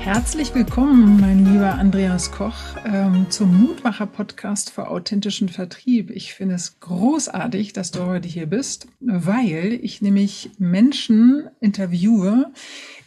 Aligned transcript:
Herzlich 0.00 0.54
willkommen, 0.54 1.20
mein 1.20 1.44
lieber 1.44 1.74
Andreas 1.74 2.32
Koch, 2.32 2.56
ähm, 2.86 3.26
zum 3.28 3.54
Mutmacher-Podcast 3.60 4.70
für 4.70 4.88
authentischen 4.88 5.50
Vertrieb. 5.50 6.10
Ich 6.10 6.32
finde 6.32 6.54
es 6.54 6.80
großartig, 6.80 7.74
dass 7.74 7.90
du 7.90 8.06
heute 8.06 8.26
hier 8.26 8.46
bist, 8.46 8.88
weil 9.00 9.78
ich 9.82 10.00
nämlich 10.00 10.52
Menschen 10.58 11.50
interviewe, 11.60 12.50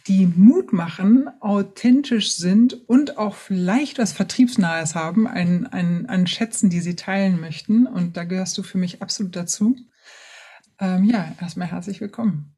die 0.06 0.26
Mut 0.26 0.72
machen, 0.72 1.28
authentisch 1.40 2.36
sind 2.36 2.88
und 2.88 3.18
auch 3.18 3.34
vielleicht 3.34 3.98
was 3.98 4.12
Vertriebsnahes 4.12 4.94
haben, 4.94 5.26
an, 5.26 5.66
an, 5.66 6.06
an 6.06 6.28
Schätzen, 6.28 6.70
die 6.70 6.80
sie 6.80 6.94
teilen 6.94 7.40
möchten. 7.40 7.88
Und 7.88 8.16
da 8.16 8.22
gehörst 8.22 8.56
du 8.56 8.62
für 8.62 8.78
mich 8.78 9.02
absolut 9.02 9.34
dazu. 9.34 9.74
Ähm, 10.78 11.04
ja, 11.04 11.34
erstmal 11.40 11.68
herzlich 11.68 12.00
willkommen. 12.00 12.53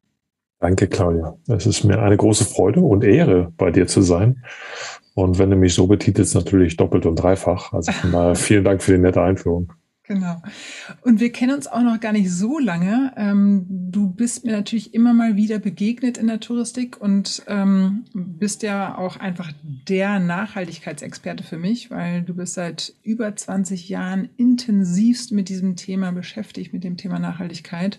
Danke, 0.58 0.88
Claudia. 0.88 1.36
Es 1.48 1.66
ist 1.66 1.84
mir 1.84 2.00
eine 2.00 2.16
große 2.16 2.44
Freude 2.44 2.80
und 2.80 3.04
Ehre, 3.04 3.52
bei 3.56 3.70
dir 3.70 3.86
zu 3.86 4.00
sein. 4.02 4.42
Und 5.14 5.38
wenn 5.38 5.50
du 5.50 5.56
mich 5.56 5.74
so 5.74 5.86
betitelst, 5.86 6.34
natürlich 6.34 6.76
doppelt 6.76 7.06
und 7.06 7.16
dreifach. 7.16 7.72
Also 7.72 7.92
von 7.92 8.12
daher 8.12 8.34
vielen 8.36 8.64
Dank 8.64 8.82
für 8.82 8.92
die 8.92 8.98
nette 8.98 9.22
Einführung. 9.22 9.72
Genau. 10.08 10.40
Und 11.02 11.18
wir 11.18 11.32
kennen 11.32 11.56
uns 11.56 11.66
auch 11.66 11.82
noch 11.82 11.98
gar 11.98 12.12
nicht 12.12 12.30
so 12.30 12.60
lange. 12.60 13.12
Ähm, 13.16 13.66
du 13.68 14.08
bist 14.08 14.44
mir 14.44 14.52
natürlich 14.52 14.94
immer 14.94 15.12
mal 15.12 15.34
wieder 15.34 15.58
begegnet 15.58 16.16
in 16.16 16.28
der 16.28 16.38
Touristik 16.38 17.00
und 17.00 17.42
ähm, 17.48 18.04
bist 18.14 18.62
ja 18.62 18.96
auch 18.96 19.16
einfach 19.16 19.50
der 19.62 20.20
Nachhaltigkeitsexperte 20.20 21.42
für 21.42 21.58
mich, 21.58 21.90
weil 21.90 22.22
du 22.22 22.34
bist 22.34 22.54
seit 22.54 22.94
über 23.02 23.34
20 23.34 23.88
Jahren 23.88 24.28
intensivst 24.36 25.32
mit 25.32 25.48
diesem 25.48 25.74
Thema 25.74 26.12
beschäftigt, 26.12 26.72
mit 26.72 26.84
dem 26.84 26.96
Thema 26.96 27.18
Nachhaltigkeit 27.18 27.98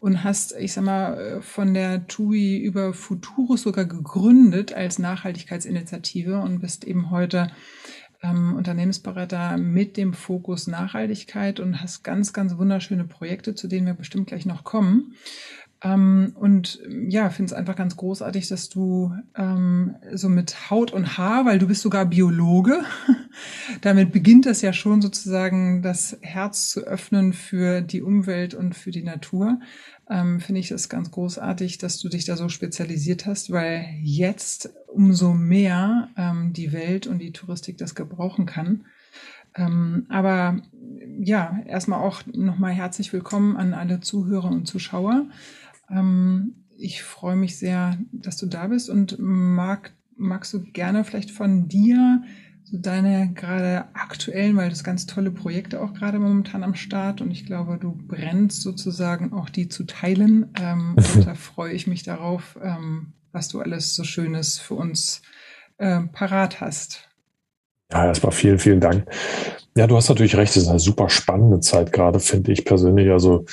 und 0.00 0.24
hast, 0.24 0.54
ich 0.56 0.72
sag 0.72 0.84
mal, 0.84 1.18
äh, 1.18 1.42
von 1.42 1.74
der 1.74 2.06
TUI 2.06 2.58
über 2.58 2.94
Futurus 2.94 3.62
sogar 3.62 3.84
gegründet 3.84 4.72
als 4.72 4.98
Nachhaltigkeitsinitiative 4.98 6.38
und 6.40 6.60
bist 6.60 6.84
eben 6.84 7.10
heute 7.10 7.50
ähm, 8.22 8.54
Unternehmensberater 8.54 9.56
mit 9.56 9.96
dem 9.96 10.12
Fokus 10.12 10.66
Nachhaltigkeit 10.66 11.60
und 11.60 11.80
hast 11.80 12.02
ganz, 12.02 12.32
ganz 12.32 12.56
wunderschöne 12.56 13.04
Projekte, 13.04 13.54
zu 13.54 13.68
denen 13.68 13.86
wir 13.86 13.94
bestimmt 13.94 14.28
gleich 14.28 14.46
noch 14.46 14.64
kommen. 14.64 15.14
Ähm, 15.80 16.32
und 16.34 16.80
ja, 17.08 17.30
finde 17.30 17.52
es 17.52 17.52
einfach 17.52 17.76
ganz 17.76 17.96
großartig, 17.96 18.48
dass 18.48 18.68
du 18.68 19.14
ähm, 19.36 19.94
so 20.12 20.28
mit 20.28 20.70
Haut 20.70 20.92
und 20.92 21.16
Haar, 21.16 21.44
weil 21.44 21.60
du 21.60 21.68
bist 21.68 21.82
sogar 21.82 22.04
Biologe, 22.06 22.82
damit 23.82 24.10
beginnt 24.10 24.46
das 24.46 24.60
ja 24.60 24.72
schon 24.72 25.00
sozusagen 25.00 25.80
das 25.82 26.18
Herz 26.20 26.70
zu 26.70 26.80
öffnen 26.80 27.32
für 27.32 27.80
die 27.80 28.02
Umwelt 28.02 28.54
und 28.54 28.74
für 28.74 28.90
die 28.90 29.04
Natur. 29.04 29.60
Ähm, 30.10 30.40
finde 30.40 30.60
ich 30.60 30.68
das 30.68 30.88
ganz 30.88 31.12
großartig, 31.12 31.78
dass 31.78 32.00
du 32.00 32.08
dich 32.08 32.24
da 32.24 32.36
so 32.36 32.48
spezialisiert 32.48 33.26
hast, 33.26 33.52
weil 33.52 33.86
jetzt 34.02 34.70
umso 34.88 35.32
mehr 35.32 36.08
ähm, 36.16 36.52
die 36.54 36.72
Welt 36.72 37.06
und 37.06 37.20
die 37.20 37.32
Touristik 37.32 37.78
das 37.78 37.94
gebrauchen 37.94 38.46
kann. 38.46 38.86
Ähm, 39.54 40.06
aber 40.08 40.60
ja, 41.20 41.58
erstmal 41.66 42.00
auch 42.00 42.22
nochmal 42.32 42.72
herzlich 42.72 43.12
willkommen 43.12 43.56
an 43.56 43.74
alle 43.74 44.00
Zuhörer 44.00 44.50
und 44.50 44.66
Zuschauer. 44.66 45.26
Ähm, 45.90 46.54
ich 46.76 47.02
freue 47.02 47.36
mich 47.36 47.58
sehr, 47.58 47.98
dass 48.12 48.36
du 48.36 48.46
da 48.46 48.68
bist 48.68 48.88
und 48.88 49.16
mag, 49.18 49.92
magst 50.16 50.52
du 50.54 50.62
gerne 50.62 51.04
vielleicht 51.04 51.30
von 51.30 51.68
dir 51.68 52.22
so 52.70 52.76
deine 52.76 53.32
gerade 53.32 53.86
aktuellen, 53.94 54.56
weil 54.56 54.68
das 54.68 54.84
ganz 54.84 55.06
tolle 55.06 55.30
Projekte 55.30 55.80
auch 55.80 55.94
gerade 55.94 56.18
momentan 56.18 56.62
am 56.62 56.74
Start 56.74 57.20
und 57.20 57.30
ich 57.30 57.46
glaube, 57.46 57.78
du 57.78 57.96
brennst 58.06 58.62
sozusagen 58.62 59.32
auch 59.32 59.48
die 59.48 59.68
zu 59.68 59.84
teilen. 59.84 60.52
Ähm, 60.60 60.94
und 61.14 61.26
da 61.26 61.34
freue 61.34 61.72
ich 61.72 61.86
mich 61.86 62.02
darauf, 62.02 62.58
ähm, 62.62 63.14
was 63.32 63.48
du 63.48 63.60
alles 63.60 63.94
so 63.94 64.04
Schönes 64.04 64.58
für 64.58 64.74
uns 64.74 65.22
äh, 65.78 66.00
parat 66.12 66.60
hast. 66.60 67.08
Ja, 67.90 68.06
erstmal 68.06 68.32
vielen, 68.32 68.58
vielen 68.58 68.80
Dank. 68.80 69.06
Ja, 69.74 69.86
du 69.86 69.96
hast 69.96 70.08
natürlich 70.08 70.36
recht, 70.36 70.54
es 70.56 70.64
ist 70.64 70.68
eine 70.68 70.78
super 70.78 71.08
spannende 71.08 71.60
Zeit 71.60 71.92
gerade, 71.92 72.20
finde 72.20 72.52
ich 72.52 72.64
persönlich. 72.66 73.10
Also 73.10 73.46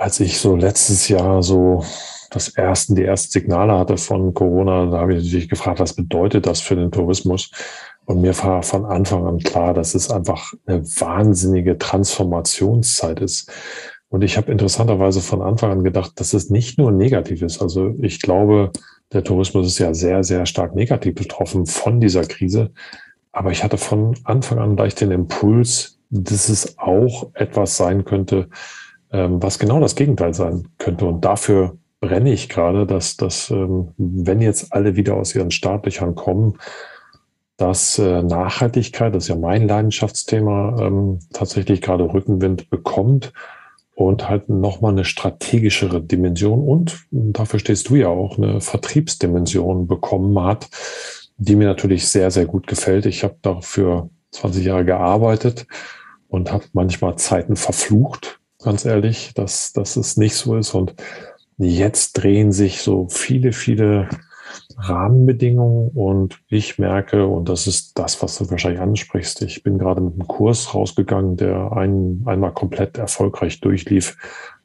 als 0.00 0.18
ich 0.18 0.38
so 0.38 0.56
letztes 0.56 1.08
Jahr 1.08 1.42
so 1.42 1.84
das 2.30 2.48
ersten, 2.48 2.94
die 2.94 3.04
ersten 3.04 3.32
Signale 3.32 3.78
hatte 3.78 3.98
von 3.98 4.32
Corona, 4.32 4.86
da 4.86 4.98
habe 4.98 5.14
ich 5.14 5.24
natürlich 5.24 5.48
gefragt, 5.50 5.78
was 5.78 5.92
bedeutet 5.92 6.46
das 6.46 6.60
für 6.60 6.74
den 6.74 6.90
Tourismus? 6.90 7.50
Und 8.06 8.22
mir 8.22 8.36
war 8.38 8.62
von 8.62 8.86
Anfang 8.86 9.26
an 9.26 9.40
klar, 9.40 9.74
dass 9.74 9.94
es 9.94 10.10
einfach 10.10 10.54
eine 10.64 10.82
wahnsinnige 10.82 11.76
Transformationszeit 11.76 13.20
ist. 13.20 13.52
Und 14.08 14.24
ich 14.24 14.38
habe 14.38 14.50
interessanterweise 14.50 15.20
von 15.20 15.42
Anfang 15.42 15.70
an 15.70 15.84
gedacht, 15.84 16.12
dass 16.16 16.32
es 16.32 16.48
nicht 16.48 16.78
nur 16.78 16.92
negativ 16.92 17.42
ist. 17.42 17.60
Also 17.60 17.94
ich 18.00 18.22
glaube, 18.22 18.72
der 19.12 19.22
Tourismus 19.22 19.66
ist 19.66 19.78
ja 19.78 19.92
sehr, 19.92 20.24
sehr 20.24 20.46
stark 20.46 20.74
negativ 20.74 21.14
betroffen 21.14 21.66
von 21.66 22.00
dieser 22.00 22.24
Krise. 22.24 22.70
Aber 23.32 23.50
ich 23.50 23.62
hatte 23.62 23.76
von 23.76 24.16
Anfang 24.24 24.60
an 24.60 24.76
gleich 24.76 24.94
den 24.94 25.10
Impuls, 25.10 25.98
dass 26.08 26.48
es 26.48 26.78
auch 26.78 27.30
etwas 27.34 27.76
sein 27.76 28.04
könnte, 28.04 28.48
ähm, 29.12 29.42
was 29.42 29.58
genau 29.58 29.80
das 29.80 29.94
Gegenteil 29.94 30.34
sein 30.34 30.68
könnte. 30.78 31.06
Und 31.06 31.24
dafür 31.24 31.76
brenne 32.00 32.32
ich 32.32 32.48
gerade, 32.48 32.86
dass, 32.86 33.16
dass 33.16 33.50
ähm, 33.50 33.88
wenn 33.96 34.40
jetzt 34.40 34.72
alle 34.72 34.96
wieder 34.96 35.16
aus 35.16 35.34
ihren 35.34 35.50
Startlöchern 35.50 36.14
kommen, 36.14 36.58
dass 37.56 37.98
äh, 37.98 38.22
Nachhaltigkeit, 38.22 39.14
das 39.14 39.24
ist 39.24 39.28
ja 39.28 39.36
mein 39.36 39.68
Leidenschaftsthema, 39.68 40.76
ähm, 40.80 41.18
tatsächlich 41.32 41.82
gerade 41.82 42.04
Rückenwind 42.04 42.70
bekommt 42.70 43.34
und 43.94 44.30
halt 44.30 44.48
nochmal 44.48 44.92
eine 44.92 45.04
strategischere 45.04 46.00
Dimension 46.00 46.66
und 46.66 47.04
dafür 47.10 47.60
stehst 47.60 47.90
du 47.90 47.96
ja 47.96 48.08
auch, 48.08 48.38
eine 48.38 48.62
Vertriebsdimension 48.62 49.86
bekommen 49.86 50.42
hat, 50.42 50.70
die 51.36 51.54
mir 51.54 51.68
natürlich 51.68 52.08
sehr, 52.08 52.30
sehr 52.30 52.46
gut 52.46 52.66
gefällt. 52.66 53.04
Ich 53.04 53.24
habe 53.24 53.36
dafür 53.42 54.08
20 54.30 54.64
Jahre 54.64 54.86
gearbeitet 54.86 55.66
und 56.28 56.50
habe 56.50 56.64
manchmal 56.72 57.16
Zeiten 57.16 57.56
verflucht, 57.56 58.39
ganz 58.62 58.84
ehrlich, 58.84 59.32
dass, 59.34 59.72
dass 59.72 59.96
es 59.96 60.16
nicht 60.16 60.34
so 60.34 60.56
ist. 60.56 60.74
Und 60.74 60.94
jetzt 61.56 62.12
drehen 62.14 62.52
sich 62.52 62.82
so 62.82 63.08
viele, 63.08 63.52
viele 63.52 64.08
Rahmenbedingungen 64.76 65.90
und 65.90 66.40
ich 66.48 66.78
merke, 66.78 67.26
und 67.26 67.48
das 67.48 67.66
ist 67.66 67.98
das, 67.98 68.22
was 68.22 68.38
du 68.38 68.50
wahrscheinlich 68.50 68.80
ansprichst, 68.80 69.42
ich 69.42 69.62
bin 69.62 69.78
gerade 69.78 70.00
mit 70.00 70.14
einem 70.14 70.26
Kurs 70.26 70.74
rausgegangen, 70.74 71.36
der 71.36 71.72
ein, 71.72 72.22
einmal 72.26 72.52
komplett 72.52 72.98
erfolgreich 72.98 73.60
durchlief, 73.60 74.16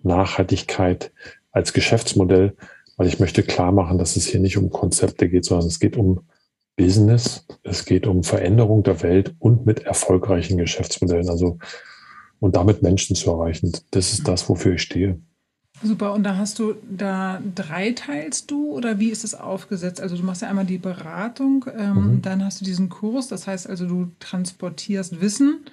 Nachhaltigkeit 0.03 1.11
als 1.51 1.73
Geschäftsmodell, 1.73 2.55
weil 2.97 3.07
ich 3.07 3.19
möchte 3.19 3.43
klar 3.43 3.71
machen, 3.71 3.97
dass 3.97 4.15
es 4.15 4.25
hier 4.25 4.39
nicht 4.39 4.57
um 4.57 4.69
Konzepte 4.69 5.29
geht, 5.29 5.45
sondern 5.45 5.67
es 5.67 5.79
geht 5.79 5.97
um 5.97 6.21
Business, 6.77 7.45
es 7.63 7.85
geht 7.85 8.07
um 8.07 8.23
Veränderung 8.23 8.83
der 8.83 9.01
Welt 9.01 9.35
und 9.39 9.65
mit 9.65 9.83
erfolgreichen 9.83 10.57
Geschäftsmodellen. 10.57 11.29
Also 11.29 11.57
und 12.39 12.55
damit 12.55 12.81
Menschen 12.81 13.15
zu 13.15 13.31
erreichen. 13.31 13.71
Das 13.91 14.13
ist 14.13 14.27
das, 14.27 14.47
wofür 14.49 14.73
ich 14.73 14.81
stehe. 14.81 15.19
Super, 15.83 16.13
und 16.13 16.23
da 16.23 16.37
hast 16.37 16.59
du, 16.59 16.75
da 16.89 17.41
dreiteilst 17.53 18.49
du 18.49 18.71
oder 18.71 18.97
wie 18.99 19.09
ist 19.09 19.25
es 19.25 19.35
aufgesetzt? 19.35 19.99
Also 19.99 20.15
du 20.15 20.23
machst 20.23 20.41
ja 20.41 20.49
einmal 20.49 20.65
die 20.65 20.77
Beratung, 20.77 21.65
ähm, 21.77 21.93
mhm. 21.93 22.21
dann 22.21 22.45
hast 22.45 22.61
du 22.61 22.65
diesen 22.65 22.87
Kurs, 22.87 23.27
das 23.27 23.45
heißt 23.45 23.69
also 23.69 23.85
du 23.85 24.07
transportierst 24.19 25.19
Wissen. 25.19 25.65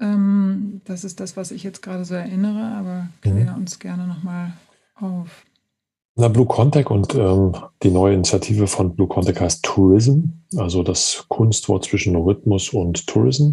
Ähm, 0.00 0.80
das 0.84 1.04
ist 1.04 1.20
das, 1.20 1.36
was 1.36 1.52
ich 1.52 1.62
jetzt 1.62 1.82
gerade 1.82 2.04
so 2.04 2.14
erinnere, 2.14 2.74
aber 2.76 3.08
klär 3.20 3.52
mhm. 3.52 3.58
uns 3.58 3.78
gerne 3.78 4.08
nochmal 4.08 4.54
auf. 4.96 5.44
Na, 6.16 6.28
Blue 6.28 6.46
Contact 6.46 6.90
und 6.90 7.14
ähm, 7.14 7.52
die 7.82 7.90
neue 7.90 8.14
Initiative 8.14 8.66
von 8.66 8.94
Blue 8.94 9.08
Contact 9.08 9.40
heißt 9.40 9.64
Tourism, 9.64 10.24
also 10.56 10.82
das 10.82 11.24
Kunstwort 11.28 11.84
zwischen 11.84 12.16
Rhythmus 12.16 12.70
und 12.70 13.06
Tourism 13.06 13.52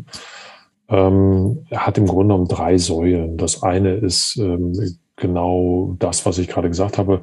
ähm, 0.90 1.66
hat 1.72 1.98
im 1.98 2.08
Grunde 2.08 2.34
genommen 2.34 2.48
drei 2.48 2.78
Säulen. 2.78 3.38
Das 3.38 3.64
eine 3.64 3.96
ist 3.96 4.38
ähm, 4.38 4.74
genau 5.16 5.96
das, 6.00 6.26
was 6.26 6.38
ich 6.38 6.48
gerade 6.48 6.70
gesagt 6.70 6.98
habe. 6.98 7.22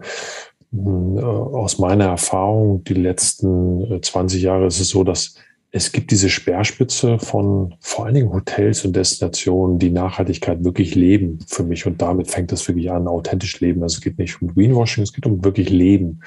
Hm, 0.72 1.18
äh, 1.18 1.22
aus 1.22 1.78
meiner 1.78 2.06
Erfahrung, 2.06 2.84
die 2.84 2.94
letzten 2.94 4.00
20 4.02 4.40
äh, 4.40 4.44
Jahre 4.44 4.66
ist 4.66 4.80
es 4.80 4.88
so, 4.88 5.04
dass 5.04 5.34
es 5.72 5.92
gibt 5.92 6.10
diese 6.10 6.30
Speerspitze 6.30 7.18
von 7.18 7.74
vor 7.80 8.06
allen 8.06 8.14
Dingen 8.14 8.32
Hotels 8.32 8.84
und 8.84 8.96
Destinationen, 8.96 9.78
die 9.78 9.90
Nachhaltigkeit 9.90 10.64
wirklich 10.64 10.94
leben 10.94 11.40
für 11.46 11.64
mich. 11.64 11.86
Und 11.86 12.00
damit 12.00 12.30
fängt 12.30 12.52
es 12.52 12.66
wirklich 12.66 12.90
an, 12.90 13.08
authentisch 13.08 13.60
leben. 13.60 13.82
Also 13.82 13.96
es 13.96 14.00
geht 14.00 14.19
nicht 14.19 14.40
um 14.40 14.54
Greenwashing, 14.54 15.02
es 15.02 15.12
geht 15.12 15.26
um 15.26 15.44
wirklich 15.44 15.69
Leben. 15.69 16.22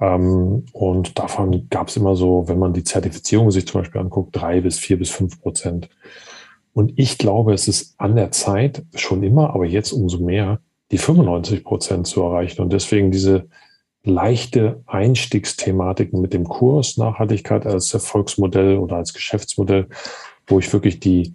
Ähm, 0.00 0.64
und 0.72 1.18
davon 1.18 1.68
gab 1.68 1.88
es 1.88 1.96
immer 1.96 2.16
so, 2.16 2.48
wenn 2.48 2.58
man 2.58 2.72
die 2.72 2.84
Zertifizierung 2.84 3.50
sich 3.50 3.66
zum 3.66 3.82
Beispiel 3.82 4.00
anguckt, 4.00 4.34
drei 4.34 4.60
bis 4.60 4.78
vier 4.78 4.98
bis 4.98 5.10
fünf 5.10 5.40
Prozent. 5.42 5.90
Und 6.74 6.92
ich 6.96 7.18
glaube, 7.18 7.54
es 7.54 7.68
ist 7.68 7.94
an 7.98 8.16
der 8.16 8.32
Zeit, 8.32 8.84
schon 8.94 9.22
immer, 9.22 9.54
aber 9.54 9.64
jetzt 9.64 9.92
umso 9.92 10.18
mehr, 10.18 10.60
die 10.90 10.98
95 10.98 11.64
Prozent 11.64 12.06
zu 12.06 12.22
erreichen. 12.22 12.60
Und 12.60 12.72
deswegen 12.72 13.10
diese 13.10 13.48
leichte 14.02 14.82
Einstiegsthematiken 14.86 16.20
mit 16.20 16.34
dem 16.34 16.44
Kurs 16.44 16.98
Nachhaltigkeit 16.98 17.64
als 17.64 17.94
Erfolgsmodell 17.94 18.76
oder 18.76 18.96
als 18.96 19.14
Geschäftsmodell, 19.14 19.86
wo 20.46 20.58
ich 20.58 20.70
wirklich 20.72 21.00
die, 21.00 21.34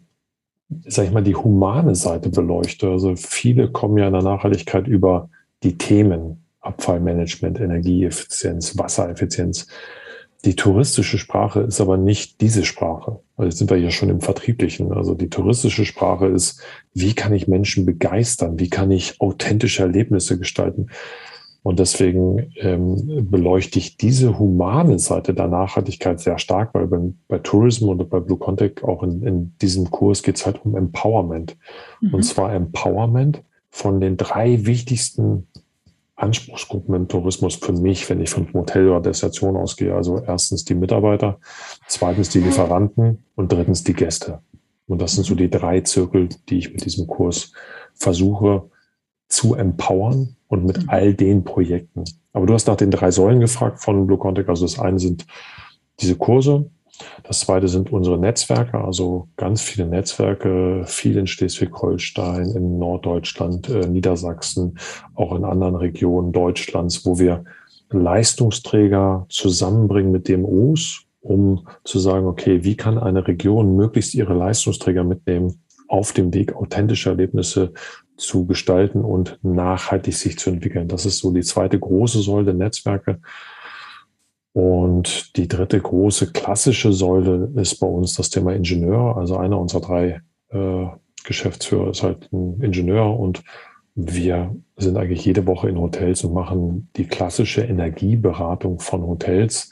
sag 0.85 1.05
ich 1.05 1.11
mal, 1.11 1.23
die 1.23 1.35
humane 1.35 1.95
Seite 1.95 2.29
beleuchte. 2.29 2.89
Also 2.91 3.15
viele 3.15 3.71
kommen 3.71 3.97
ja 3.97 4.07
in 4.07 4.13
der 4.13 4.21
Nachhaltigkeit 4.21 4.87
über 4.87 5.29
die 5.63 5.77
Themen 5.77 6.45
Abfallmanagement, 6.59 7.59
Energieeffizienz, 7.59 8.77
Wassereffizienz. 8.77 9.67
Die 10.45 10.55
touristische 10.55 11.17
Sprache 11.17 11.61
ist 11.61 11.81
aber 11.81 11.97
nicht 11.97 12.39
diese 12.39 12.63
Sprache. 12.63 13.19
Also 13.35 13.49
jetzt 13.49 13.57
sind 13.57 13.69
wir 13.69 13.77
hier 13.77 13.91
schon 13.91 14.09
im 14.09 14.21
Vertrieblichen. 14.21 14.93
Also 14.93 15.13
die 15.13 15.29
touristische 15.29 15.85
Sprache 15.85 16.27
ist, 16.27 16.61
wie 16.93 17.13
kann 17.13 17.33
ich 17.33 17.49
Menschen 17.49 17.85
begeistern? 17.85 18.57
Wie 18.57 18.69
kann 18.69 18.89
ich 18.89 19.19
authentische 19.19 19.83
Erlebnisse 19.83 20.39
gestalten? 20.39 20.87
Und 21.61 21.79
deswegen 21.79 22.53
ähm, 22.61 23.29
beleuchte 23.29 23.79
ich 23.79 23.97
diese 23.97 24.39
humane 24.39 24.97
Seite 24.97 25.33
der 25.33 25.47
Nachhaltigkeit 25.47 26.21
sehr 26.21 26.39
stark, 26.39 26.73
weil 26.73 26.87
bei, 26.87 26.99
bei 27.27 27.39
Tourism 27.39 27.89
oder 27.89 28.05
bei 28.05 28.21
Blue 28.21 28.39
Contact 28.39 28.83
auch 28.83 29.03
in, 29.03 29.23
in 29.23 29.57
diesem 29.61 29.91
Kurs 29.91 30.23
geht 30.23 30.37
es 30.37 30.45
halt 30.45 30.63
um 30.63 30.77
Empowerment. 30.77 31.57
Mhm. 31.99 32.13
Und 32.13 32.23
zwar 32.23 32.53
Empowerment 32.53 33.43
von 33.71 33.99
den 33.99 34.15
drei 34.15 34.65
wichtigsten 34.65 35.47
Anspruchsgruppen 36.19 36.93
im 36.95 37.07
Tourismus 37.07 37.55
für 37.55 37.73
mich, 37.73 38.09
wenn 38.09 38.21
ich 38.21 38.29
von 38.29 38.51
Hotel 38.53 38.89
oder 38.89 39.01
Destination 39.01 39.55
ausgehe. 39.55 39.95
Also 39.95 40.21
erstens 40.25 40.65
die 40.65 40.75
Mitarbeiter, 40.75 41.39
zweitens 41.87 42.29
die 42.29 42.39
Lieferanten 42.39 43.23
und 43.35 43.51
drittens 43.51 43.83
die 43.83 43.93
Gäste. 43.93 44.41
Und 44.87 45.01
das 45.01 45.13
sind 45.13 45.23
so 45.23 45.35
die 45.35 45.49
drei 45.49 45.81
Zirkel, 45.81 46.29
die 46.49 46.57
ich 46.57 46.71
mit 46.71 46.83
diesem 46.83 47.07
Kurs 47.07 47.53
versuche 47.93 48.69
zu 49.27 49.55
empowern 49.55 50.35
und 50.47 50.65
mit 50.65 50.83
mhm. 50.83 50.89
all 50.89 51.13
den 51.13 51.43
Projekten. 51.43 52.03
Aber 52.33 52.45
du 52.45 52.53
hast 52.53 52.67
nach 52.67 52.75
den 52.75 52.91
drei 52.91 53.11
Säulen 53.11 53.39
gefragt 53.39 53.79
von 53.81 54.07
Blue 54.07 54.17
Contact. 54.17 54.49
Also 54.49 54.65
das 54.65 54.79
eine 54.79 54.99
sind 54.99 55.25
diese 55.99 56.15
Kurse, 56.15 56.69
das 57.23 57.41
zweite 57.41 57.67
sind 57.67 57.91
unsere 57.91 58.17
Netzwerke, 58.17 58.77
also 58.77 59.27
ganz 59.37 59.61
viele 59.61 59.87
Netzwerke, 59.87 60.83
viel 60.85 61.17
in 61.17 61.27
Schleswig-Holstein, 61.27 62.51
in 62.51 62.79
Norddeutschland, 62.79 63.69
äh, 63.69 63.87
Niedersachsen, 63.87 64.77
auch 65.15 65.35
in 65.35 65.45
anderen 65.45 65.75
Regionen 65.75 66.31
Deutschlands, 66.31 67.05
wo 67.05 67.19
wir 67.19 67.43
Leistungsträger 67.91 69.25
zusammenbringen 69.29 70.11
mit 70.11 70.27
DMOs, 70.27 71.05
um 71.21 71.67
zu 71.83 71.99
sagen, 71.99 72.27
okay, 72.27 72.63
wie 72.63 72.75
kann 72.77 72.97
eine 72.97 73.27
Region 73.27 73.75
möglichst 73.75 74.13
ihre 74.13 74.33
Leistungsträger 74.33 75.03
mitnehmen, 75.03 75.61
auf 75.87 76.13
dem 76.13 76.33
Weg 76.33 76.55
authentische 76.55 77.09
Erlebnisse 77.09 77.73
zu 78.15 78.45
gestalten 78.45 79.03
und 79.03 79.39
nachhaltig 79.41 80.13
sich 80.13 80.37
zu 80.37 80.51
entwickeln. 80.51 80.87
Das 80.87 81.05
ist 81.05 81.19
so 81.19 81.31
die 81.31 81.41
zweite 81.41 81.79
große 81.79 82.21
Säule 82.21 82.53
Netzwerke. 82.53 83.19
Und 84.59 85.37
die 85.37 85.47
dritte 85.47 85.79
große 85.79 86.33
klassische 86.33 86.91
Säule 86.91 87.49
ist 87.55 87.79
bei 87.79 87.87
uns 87.87 88.15
das 88.15 88.29
Thema 88.29 88.53
Ingenieur. 88.53 89.15
Also 89.15 89.37
einer 89.37 89.57
unserer 89.57 89.79
drei 89.79 90.21
äh, 90.49 90.85
Geschäftsführer 91.23 91.91
ist 91.91 92.03
halt 92.03 92.29
ein 92.33 92.59
Ingenieur 92.61 93.17
und 93.17 93.41
wir 93.95 94.53
sind 94.75 94.97
eigentlich 94.97 95.23
jede 95.23 95.47
Woche 95.47 95.69
in 95.69 95.79
Hotels 95.79 96.25
und 96.25 96.33
machen 96.33 96.89
die 96.97 97.05
klassische 97.05 97.61
Energieberatung 97.61 98.79
von 98.81 99.03
Hotels 99.03 99.71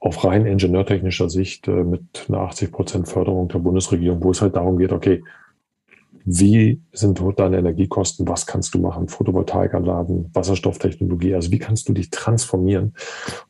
auf 0.00 0.24
rein 0.24 0.46
ingenieurtechnischer 0.46 1.28
Sicht 1.28 1.68
äh, 1.68 1.84
mit 1.84 2.24
einer 2.30 2.38
80 2.38 2.72
Prozent 2.72 3.08
Förderung 3.08 3.48
der 3.48 3.58
Bundesregierung, 3.58 4.24
wo 4.24 4.30
es 4.30 4.40
halt 4.40 4.56
darum 4.56 4.78
geht, 4.78 4.92
okay, 4.92 5.22
wie 6.24 6.80
sind 6.92 7.20
deine 7.36 7.58
Energiekosten, 7.58 8.28
was 8.28 8.46
kannst 8.46 8.74
du 8.74 8.78
machen, 8.78 9.08
Photovoltaikanlagen, 9.08 10.30
Wasserstofftechnologie, 10.32 11.34
also 11.34 11.50
wie 11.50 11.58
kannst 11.58 11.88
du 11.88 11.92
dich 11.92 12.10
transformieren? 12.10 12.94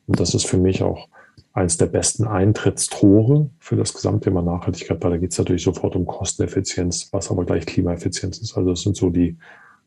Und 0.07 0.19
das 0.19 0.33
ist 0.33 0.45
für 0.45 0.57
mich 0.57 0.83
auch 0.83 1.07
eines 1.53 1.77
der 1.77 1.85
besten 1.85 2.25
Eintrittstore 2.25 3.49
für 3.59 3.75
das 3.75 3.93
Gesamtthema 3.93 4.41
Nachhaltigkeit, 4.41 5.03
weil 5.03 5.11
da 5.11 5.17
geht 5.17 5.31
es 5.31 5.37
natürlich 5.37 5.63
sofort 5.63 5.95
um 5.95 6.05
Kosteneffizienz, 6.05 7.09
was 7.11 7.29
aber 7.29 7.45
gleich 7.45 7.65
Klimaeffizienz 7.65 8.39
ist. 8.39 8.57
Also 8.57 8.71
das 8.71 8.81
sind 8.81 8.97
so 8.97 9.11
die 9.11 9.37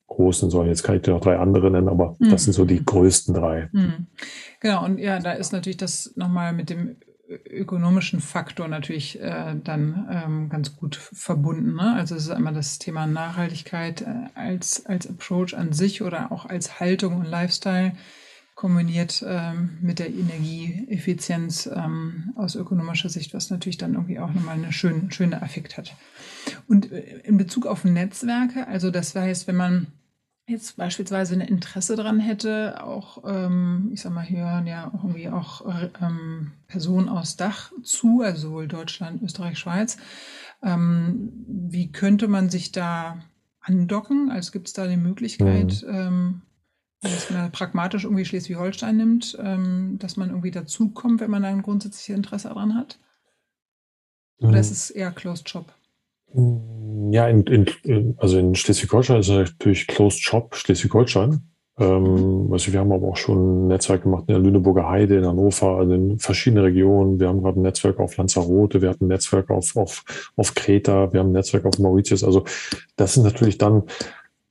großen 0.06 0.48
Säulen. 0.48 0.68
Jetzt 0.68 0.84
kann 0.84 0.96
ich 0.96 1.02
dir 1.02 1.12
noch 1.12 1.20
drei 1.20 1.38
andere 1.38 1.70
nennen, 1.70 1.88
aber 1.88 2.14
mhm. 2.18 2.30
das 2.30 2.44
sind 2.44 2.52
so 2.52 2.64
die 2.64 2.84
größten 2.84 3.34
drei. 3.34 3.68
Mhm. 3.72 4.06
Genau, 4.60 4.84
und 4.84 4.98
ja, 4.98 5.18
da 5.18 5.32
ist 5.32 5.52
natürlich 5.52 5.76
das 5.76 6.12
nochmal 6.14 6.52
mit 6.52 6.70
dem 6.70 6.96
ökonomischen 7.28 8.20
Faktor 8.20 8.68
natürlich 8.68 9.20
äh, 9.20 9.56
dann 9.62 10.08
ähm, 10.10 10.48
ganz 10.48 10.76
gut 10.76 10.96
verbunden. 10.96 11.74
Ne? 11.74 11.94
Also 11.94 12.14
es 12.14 12.24
ist 12.24 12.30
einmal 12.30 12.54
das 12.54 12.78
Thema 12.78 13.06
Nachhaltigkeit 13.06 14.02
äh, 14.02 14.28
als, 14.34 14.86
als 14.86 15.08
Approach 15.08 15.56
an 15.56 15.72
sich 15.72 16.02
oder 16.02 16.30
auch 16.32 16.46
als 16.46 16.78
Haltung 16.80 17.16
und 17.16 17.26
Lifestyle 17.26 17.92
kombiniert 18.54 19.22
ähm, 19.26 19.76
mit 19.82 19.98
der 19.98 20.08
Energieeffizienz 20.08 21.66
ähm, 21.66 22.32
aus 22.36 22.54
ökonomischer 22.54 23.10
Sicht, 23.10 23.34
was 23.34 23.50
natürlich 23.50 23.76
dann 23.76 23.94
irgendwie 23.94 24.18
auch 24.18 24.32
nochmal 24.32 24.54
einen 24.54 24.72
schönen, 24.72 25.10
schönen 25.10 25.34
Effekt 25.34 25.76
hat. 25.76 25.94
Und 26.66 26.90
äh, 26.90 27.20
in 27.24 27.36
Bezug 27.36 27.66
auf 27.66 27.84
Netzwerke, 27.84 28.66
also 28.66 28.90
das 28.90 29.14
heißt, 29.14 29.46
wenn 29.46 29.56
man 29.56 29.88
jetzt 30.46 30.76
beispielsweise 30.76 31.34
ein 31.34 31.40
Interesse 31.40 31.96
daran 31.96 32.20
hätte, 32.20 32.82
auch, 32.84 33.24
ähm, 33.26 33.90
ich 33.92 34.02
sag 34.02 34.12
mal, 34.12 34.24
hier 34.24 34.48
hören 34.48 34.66
ja 34.66 34.90
irgendwie 34.92 35.28
auch 35.28 35.66
ähm, 36.00 36.52
Personen 36.68 37.08
aus 37.08 37.36
Dach 37.36 37.72
zu, 37.82 38.22
also 38.22 38.48
sowohl 38.48 38.68
Deutschland, 38.68 39.22
Österreich, 39.22 39.58
Schweiz. 39.58 39.96
Ähm, 40.62 41.32
wie 41.46 41.90
könnte 41.90 42.28
man 42.28 42.48
sich 42.48 42.72
da 42.72 43.18
andocken? 43.60 44.30
Also 44.30 44.52
gibt 44.52 44.68
es 44.68 44.72
da 44.72 44.86
die 44.86 44.96
Möglichkeit, 44.96 45.82
mhm. 45.82 45.94
ähm, 45.94 46.42
wenn 47.02 47.36
man 47.36 47.52
pragmatisch 47.52 48.04
irgendwie 48.04 48.24
Schleswig-Holstein 48.24 48.96
nimmt, 48.96 49.36
ähm, 49.40 49.98
dass 49.98 50.16
man 50.16 50.30
irgendwie 50.30 50.50
dazukommt, 50.52 51.20
wenn 51.20 51.30
man 51.30 51.42
da 51.42 51.48
ein 51.48 51.62
grundsätzliches 51.62 52.16
Interesse 52.16 52.48
daran 52.48 52.74
hat? 52.74 53.00
Oder 54.38 54.52
mhm. 54.52 54.56
ist 54.58 54.70
es 54.70 54.90
eher 54.90 55.10
Closed 55.10 55.48
Shop? 55.48 55.74
Ja, 56.34 57.28
in, 57.28 57.44
in, 57.44 58.14
also 58.18 58.38
in 58.38 58.54
Schleswig-Holstein 58.54 59.20
ist 59.20 59.28
natürlich 59.28 59.86
Closed 59.86 60.20
Shop 60.20 60.54
Schleswig-Holstein. 60.54 61.40
Ähm, 61.78 62.48
also 62.52 62.72
wir 62.72 62.80
haben 62.80 62.92
aber 62.92 63.08
auch 63.08 63.16
schon 63.16 63.66
ein 63.66 63.68
Netzwerk 63.68 64.02
gemacht 64.02 64.24
in 64.28 64.34
der 64.34 64.42
Lüneburger 64.42 64.88
Heide, 64.88 65.18
in 65.18 65.26
Hannover, 65.26 65.78
also 65.78 65.92
in 65.92 66.18
verschiedenen 66.18 66.64
Regionen. 66.64 67.20
Wir 67.20 67.28
haben 67.28 67.42
gerade 67.42 67.60
ein 67.60 67.62
Netzwerk 67.62 68.00
auf 68.00 68.16
Lanzarote, 68.16 68.80
wir 68.82 68.90
hatten 68.90 69.04
ein 69.04 69.08
Netzwerk 69.08 69.50
auf, 69.50 69.76
auf, 69.76 70.02
auf 70.36 70.54
Kreta, 70.54 71.12
wir 71.12 71.20
haben 71.20 71.30
ein 71.30 71.32
Netzwerk 71.32 71.64
auf 71.66 71.78
Mauritius. 71.78 72.24
Also 72.24 72.44
das 72.96 73.14
sind 73.14 73.24
natürlich 73.24 73.58
dann 73.58 73.84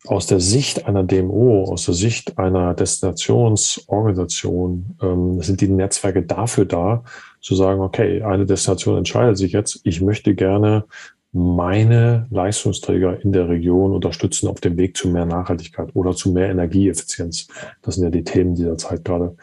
aus 0.07 0.27
der 0.27 0.39
Sicht 0.39 0.87
einer 0.87 1.03
DMO, 1.03 1.63
aus 1.63 1.85
der 1.85 1.95
Sicht 1.95 2.37
einer 2.37 2.75
Destinationsorganisation, 2.75 4.97
ähm, 5.01 5.41
sind 5.41 5.61
die 5.61 5.67
Netzwerke 5.67 6.21
dafür 6.21 6.65
da, 6.65 7.03
zu 7.41 7.55
sagen, 7.55 7.81
okay, 7.81 8.21
eine 8.21 8.45
Destination 8.45 8.97
entscheidet 8.97 9.37
sich 9.37 9.51
jetzt, 9.51 9.79
ich 9.83 10.01
möchte 10.01 10.35
gerne 10.35 10.85
meine 11.35 12.27
Leistungsträger 12.29 13.21
in 13.21 13.33
der 13.33 13.49
Region 13.49 13.91
unterstützen 13.91 14.47
auf 14.47 14.61
dem 14.61 14.77
Weg 14.77 14.95
zu 14.95 15.09
mehr 15.09 15.25
Nachhaltigkeit 15.25 15.89
oder 15.93 16.13
zu 16.13 16.31
mehr 16.31 16.49
Energieeffizienz. 16.49 17.49
Das 17.81 17.95
sind 17.95 18.05
ja 18.05 18.09
die 18.09 18.23
Themen 18.23 18.55
dieser 18.55 18.77
Zeit 18.77 19.03
gerade. 19.03 19.35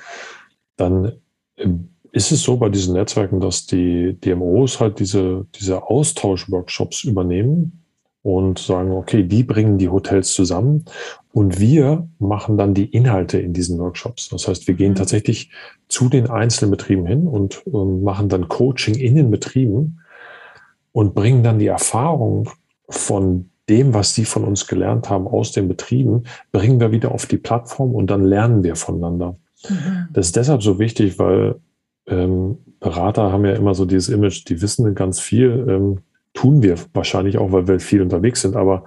Dann 0.77 1.13
ähm, 1.59 1.91
ist 2.11 2.33
es 2.33 2.43
so 2.43 2.57
bei 2.57 2.71
diesen 2.71 2.95
Netzwerken, 2.95 3.41
dass 3.41 3.67
die 3.67 4.19
DMOs 4.19 4.81
halt 4.81 5.01
diese, 5.01 5.47
diese 5.55 5.83
Austauschworkshops 5.83 7.05
übernehmen 7.05 7.85
und 8.23 8.59
sagen, 8.59 8.93
okay, 8.93 9.23
die 9.25 9.43
bringen 9.43 9.77
die 9.77 9.91
Hotels 9.91 10.33
zusammen 10.33 10.87
und 11.35 11.61
wir 11.61 12.09
machen 12.19 12.57
dann 12.57 12.73
die 12.73 12.87
Inhalte 12.87 13.39
in 13.39 13.53
diesen 13.53 13.79
Workshops. 13.79 14.31
Das 14.31 14.49
heißt, 14.49 14.67
wir 14.67 14.75
gehen 14.77 14.93
mhm. 14.93 14.97
tatsächlich 14.97 15.51
zu 15.89 16.09
den 16.09 16.31
einzelnen 16.31 16.71
Betrieben 16.71 17.05
hin 17.05 17.27
und, 17.27 17.63
ähm, 17.67 18.03
machen 18.03 18.31
dann 18.31 18.49
Coaching 18.49 18.95
in 18.95 19.15
den 19.15 19.31
Betrieben 19.31 19.99
und 20.93 21.15
bringen 21.15 21.43
dann 21.43 21.59
die 21.59 21.67
Erfahrung 21.67 22.49
von 22.89 23.51
dem, 23.69 23.95
was 23.95 24.15
sie 24.15 24.25
von 24.25 24.45
uns 24.45 24.67
gelernt 24.67 25.09
haben 25.09 25.27
aus 25.27 25.53
den 25.53 25.69
Betrieben, 25.69 26.25
bringen 26.51 26.81
wir 26.81 26.93
wieder 26.93 27.13
auf 27.13 27.27
die 27.27 27.39
Plattform 27.39 27.95
und 27.95 28.11
dann 28.11 28.25
lernen 28.25 28.63
wir 28.63 28.77
voneinander. 28.77 29.37
Mhm. 29.69 30.09
Das 30.13 30.27
ist 30.27 30.37
deshalb 30.37 30.63
so 30.63 30.79
wichtig, 30.79 31.19
weil 31.19 31.57
ähm, 32.07 32.59
Berater 32.81 33.33
haben 33.33 33.45
ja 33.45 33.53
immer 33.53 33.75
so 33.75 33.87
dieses 33.87 34.09
Image, 34.09 34.49
die 34.49 34.61
wissen 34.61 34.95
ganz 34.95 35.21
viel, 35.21 35.67
ähm, 35.69 35.99
tun 36.35 36.63
wir 36.63 36.77
wahrscheinlich 36.93 37.39
auch, 37.39 37.53
weil 37.53 37.69
wir 37.69 37.79
viel 37.79 38.03
unterwegs 38.03 38.43
sind, 38.43 38.57
aber 38.57 38.85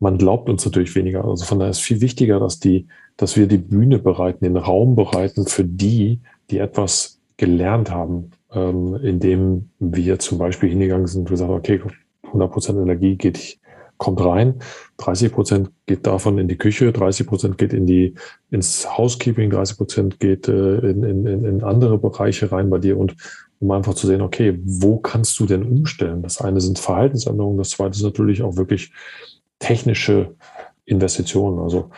man 0.00 0.18
glaubt 0.18 0.48
uns 0.48 0.64
natürlich 0.64 0.94
weniger. 0.94 1.24
Also 1.24 1.44
von 1.44 1.58
daher 1.58 1.70
ist 1.70 1.80
viel 1.80 2.00
wichtiger, 2.00 2.40
dass 2.40 2.58
die, 2.60 2.86
dass 3.16 3.36
wir 3.36 3.46
die 3.46 3.58
Bühne 3.58 3.98
bereiten, 3.98 4.44
den 4.44 4.56
Raum 4.56 4.96
bereiten 4.96 5.46
für 5.46 5.64
die, 5.64 6.20
die 6.50 6.58
etwas 6.58 7.20
gelernt 7.36 7.90
haben 7.90 8.32
ähm, 8.52 8.94
indem 9.02 9.70
wir 9.78 10.18
zum 10.18 10.38
Beispiel 10.38 10.70
hingegangen 10.70 11.06
sind 11.06 11.20
und 11.20 11.28
gesagt, 11.30 11.50
okay, 11.50 11.80
100 12.24 12.50
Prozent 12.50 12.78
Energie 12.78 13.16
geht, 13.16 13.58
kommt 13.96 14.20
rein, 14.20 14.60
30 14.98 15.32
Prozent 15.32 15.70
geht 15.86 16.06
davon 16.06 16.38
in 16.38 16.48
die 16.48 16.56
Küche, 16.56 16.92
30 16.92 17.26
Prozent 17.26 17.58
geht 17.58 17.72
in 17.72 17.86
die, 17.86 18.14
ins 18.50 18.86
Housekeeping, 18.96 19.50
30 19.50 19.76
Prozent 19.76 20.20
geht 20.20 20.48
äh, 20.48 20.78
in, 20.78 21.02
in, 21.02 21.44
in 21.44 21.62
andere 21.62 21.98
Bereiche 21.98 22.52
rein 22.52 22.70
bei 22.70 22.78
dir 22.78 22.96
und 22.98 23.16
um 23.60 23.70
einfach 23.72 23.94
zu 23.94 24.06
sehen, 24.06 24.20
okay, 24.20 24.58
wo 24.62 24.98
kannst 24.98 25.38
du 25.40 25.46
denn 25.46 25.64
umstellen? 25.64 26.22
Das 26.22 26.40
eine 26.40 26.60
sind 26.60 26.78
Verhaltensänderungen, 26.78 27.58
das 27.58 27.70
zweite 27.70 27.96
ist 27.96 28.04
natürlich 28.04 28.42
auch 28.42 28.56
wirklich 28.56 28.92
technische 29.58 30.36
Investitionen. 30.84 31.58
Also 31.58 31.90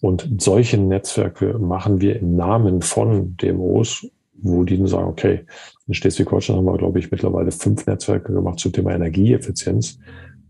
Und 0.00 0.28
solche 0.38 0.78
Netzwerke 0.78 1.58
machen 1.58 2.00
wir 2.00 2.16
im 2.20 2.36
Namen 2.36 2.82
von 2.82 3.36
DMOs, 3.36 4.06
wo 4.34 4.64
die 4.64 4.78
dann 4.78 4.86
sagen, 4.86 5.08
okay, 5.08 5.44
in 5.90 5.94
Schleswig-Holstein 5.94 6.54
haben 6.54 6.66
wir, 6.66 6.78
glaube 6.78 7.00
ich, 7.00 7.10
mittlerweile 7.10 7.50
fünf 7.50 7.84
Netzwerke 7.84 8.32
gemacht 8.32 8.60
zum 8.60 8.72
Thema 8.72 8.92
Energieeffizienz. 8.92 9.98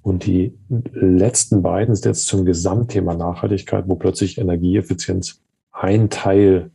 Und 0.03 0.27
die 0.27 0.53
letzten 0.93 1.63
beiden 1.63 1.95
sind 1.95 2.05
jetzt 2.05 2.27
zum 2.27 2.45
Gesamtthema 2.45 3.15
Nachhaltigkeit, 3.15 3.85
wo 3.87 3.95
plötzlich 3.95 4.37
Energieeffizienz 4.37 5.41
ein 5.73 6.11
Teil 6.11 6.71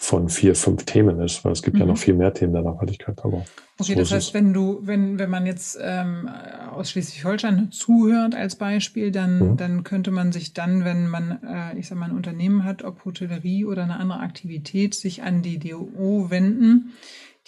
von 0.00 0.28
vier, 0.28 0.56
fünf 0.56 0.84
Themen 0.84 1.20
ist, 1.20 1.44
weil 1.44 1.52
es 1.52 1.62
gibt 1.62 1.74
mhm. 1.74 1.80
ja 1.80 1.86
noch 1.86 1.98
viel 1.98 2.14
mehr 2.14 2.34
Themen 2.34 2.52
der 2.52 2.62
Nachhaltigkeit. 2.62 3.24
Aber 3.24 3.44
okay, 3.78 3.94
so 3.94 3.94
das 3.94 4.10
heißt, 4.10 4.34
wenn 4.34 4.52
du, 4.52 4.80
wenn, 4.82 5.20
wenn 5.20 5.30
man 5.30 5.46
jetzt 5.46 5.78
ähm, 5.80 6.28
aus 6.72 6.90
Schleswig-Holstein 6.90 7.70
zuhört 7.70 8.34
als 8.34 8.56
Beispiel, 8.56 9.12
dann, 9.12 9.38
mhm. 9.50 9.56
dann 9.56 9.84
könnte 9.84 10.10
man 10.10 10.32
sich 10.32 10.54
dann, 10.54 10.84
wenn 10.84 11.06
man, 11.06 11.38
äh, 11.44 11.78
ich 11.78 11.86
sag 11.86 11.98
mal, 11.98 12.10
ein 12.10 12.16
Unternehmen 12.16 12.64
hat, 12.64 12.82
ob 12.82 13.04
Hotellerie 13.04 13.64
oder 13.64 13.84
eine 13.84 14.00
andere 14.00 14.20
Aktivität, 14.20 14.94
sich 14.94 15.22
an 15.22 15.42
die 15.42 15.60
DO 15.60 16.30
wenden, 16.30 16.94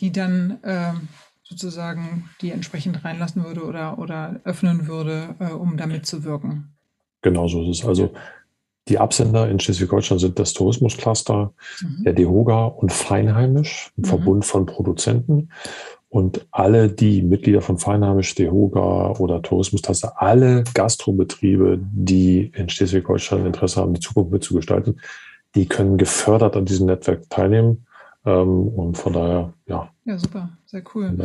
die 0.00 0.12
dann 0.12 0.59
äh, 0.62 0.92
sozusagen 1.42 2.30
die 2.40 2.52
entsprechend 2.52 3.04
reinlassen 3.04 3.45
würde 3.45 3.64
oder, 3.64 3.99
oder 3.99 4.40
öffnen 4.45 4.87
würde, 4.87 5.35
äh, 5.40 5.52
um 5.52 5.76
damit 5.76 6.07
zu 6.07 6.25
wirken. 6.25 6.76
Genau 7.23 7.49
so 7.49 7.62
ist 7.62 7.80
es. 7.80 7.87
Also 7.87 8.12
die 8.88 8.99
Absender 8.99 9.49
in 9.49 9.61
Schleswig-Holstein 9.61 10.19
sind 10.19 10.38
das 10.38 10.52
Tourismuscluster, 10.52 11.52
mhm. 11.80 12.04
der 12.04 12.12
DEHOGA 12.12 12.64
und 12.64 12.92
Feinheimisch, 12.92 13.92
ein 13.97 14.02
mhm. 14.02 14.07
Verbund 14.07 14.45
von 14.45 14.66
Produzenten. 14.66 15.50
Und 16.09 16.49
alle 16.50 16.88
die 16.88 17.23
Mitglieder 17.23 17.61
von 17.61 17.78
Feinheimisch, 17.78 18.35
DEHOGA 18.35 19.12
oder 19.19 19.42
Tourismuscluster, 19.42 20.21
alle 20.21 20.64
Gastrobetriebe, 20.75 21.78
die 21.80 22.50
in 22.54 22.69
Schleswig-Holstein 22.69 23.47
Interesse 23.47 23.80
haben, 23.80 23.95
die 23.95 24.00
Zukunft 24.00 24.33
mitzugestalten, 24.33 25.00
die 25.54 25.66
können 25.66 25.99
gefördert 25.99 26.57
an 26.57 26.64
diesem 26.64 26.87
Netzwerk 26.87 27.28
teilnehmen. 27.30 27.87
Ähm, 28.27 28.69
und 28.69 28.99
von 28.99 29.12
daher, 29.12 29.55
ja. 29.67 29.91
Ja, 30.05 30.19
super, 30.19 30.59
sehr 30.67 30.83
cool. 30.95 31.17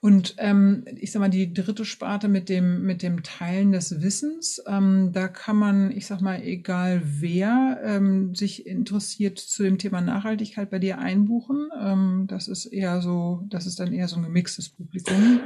Und 0.00 0.36
ähm, 0.38 0.84
ich 0.94 1.10
sag 1.10 1.20
mal, 1.20 1.28
die 1.28 1.52
dritte 1.52 1.84
Sparte 1.84 2.28
mit 2.28 2.48
dem, 2.48 2.84
mit 2.84 3.02
dem 3.02 3.24
Teilen 3.24 3.72
des 3.72 4.02
Wissens, 4.02 4.62
ähm, 4.68 5.10
da 5.12 5.26
kann 5.26 5.56
man, 5.56 5.90
ich 5.90 6.06
sag 6.06 6.20
mal, 6.20 6.40
egal 6.42 7.02
wer 7.04 7.80
ähm, 7.82 8.34
sich 8.34 8.66
interessiert 8.66 9.38
zu 9.38 9.64
dem 9.64 9.78
Thema 9.78 10.00
Nachhaltigkeit 10.00 10.70
bei 10.70 10.78
dir 10.78 10.98
einbuchen. 10.98 11.68
Ähm, 11.80 12.26
das 12.28 12.46
ist 12.46 12.66
eher 12.66 13.00
so, 13.00 13.42
das 13.48 13.66
ist 13.66 13.80
dann 13.80 13.92
eher 13.92 14.06
so 14.06 14.16
ein 14.16 14.22
gemixtes 14.22 14.68
Publikum. 14.68 15.40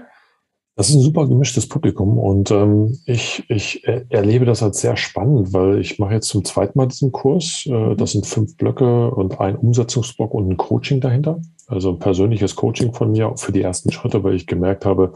Das 0.76 0.88
ist 0.88 0.94
ein 0.94 1.02
super 1.02 1.26
gemischtes 1.26 1.68
Publikum 1.68 2.18
und 2.18 2.50
ähm, 2.50 2.98
ich, 3.04 3.44
ich 3.48 3.84
erlebe 3.84 4.46
das 4.46 4.62
als 4.62 4.80
sehr 4.80 4.96
spannend, 4.96 5.52
weil 5.52 5.78
ich 5.78 5.98
mache 5.98 6.14
jetzt 6.14 6.28
zum 6.28 6.44
zweiten 6.44 6.78
Mal 6.78 6.86
diesen 6.86 7.12
Kurs. 7.12 7.64
Äh, 7.66 7.72
mhm. 7.72 7.96
das 7.96 8.12
sind 8.12 8.26
fünf 8.26 8.56
Blöcke 8.56 9.10
und 9.10 9.40
ein 9.40 9.56
Umsetzungsblock 9.56 10.32
und 10.32 10.48
ein 10.48 10.56
Coaching 10.56 11.00
dahinter. 11.00 11.42
Also 11.66 11.90
ein 11.90 11.98
persönliches 11.98 12.56
Coaching 12.56 12.92
von 12.92 13.12
mir 13.12 13.32
für 13.36 13.52
die 13.52 13.62
ersten 13.62 13.92
Schritte, 13.92 14.24
weil 14.24 14.34
ich 14.34 14.46
gemerkt 14.46 14.86
habe, 14.86 15.12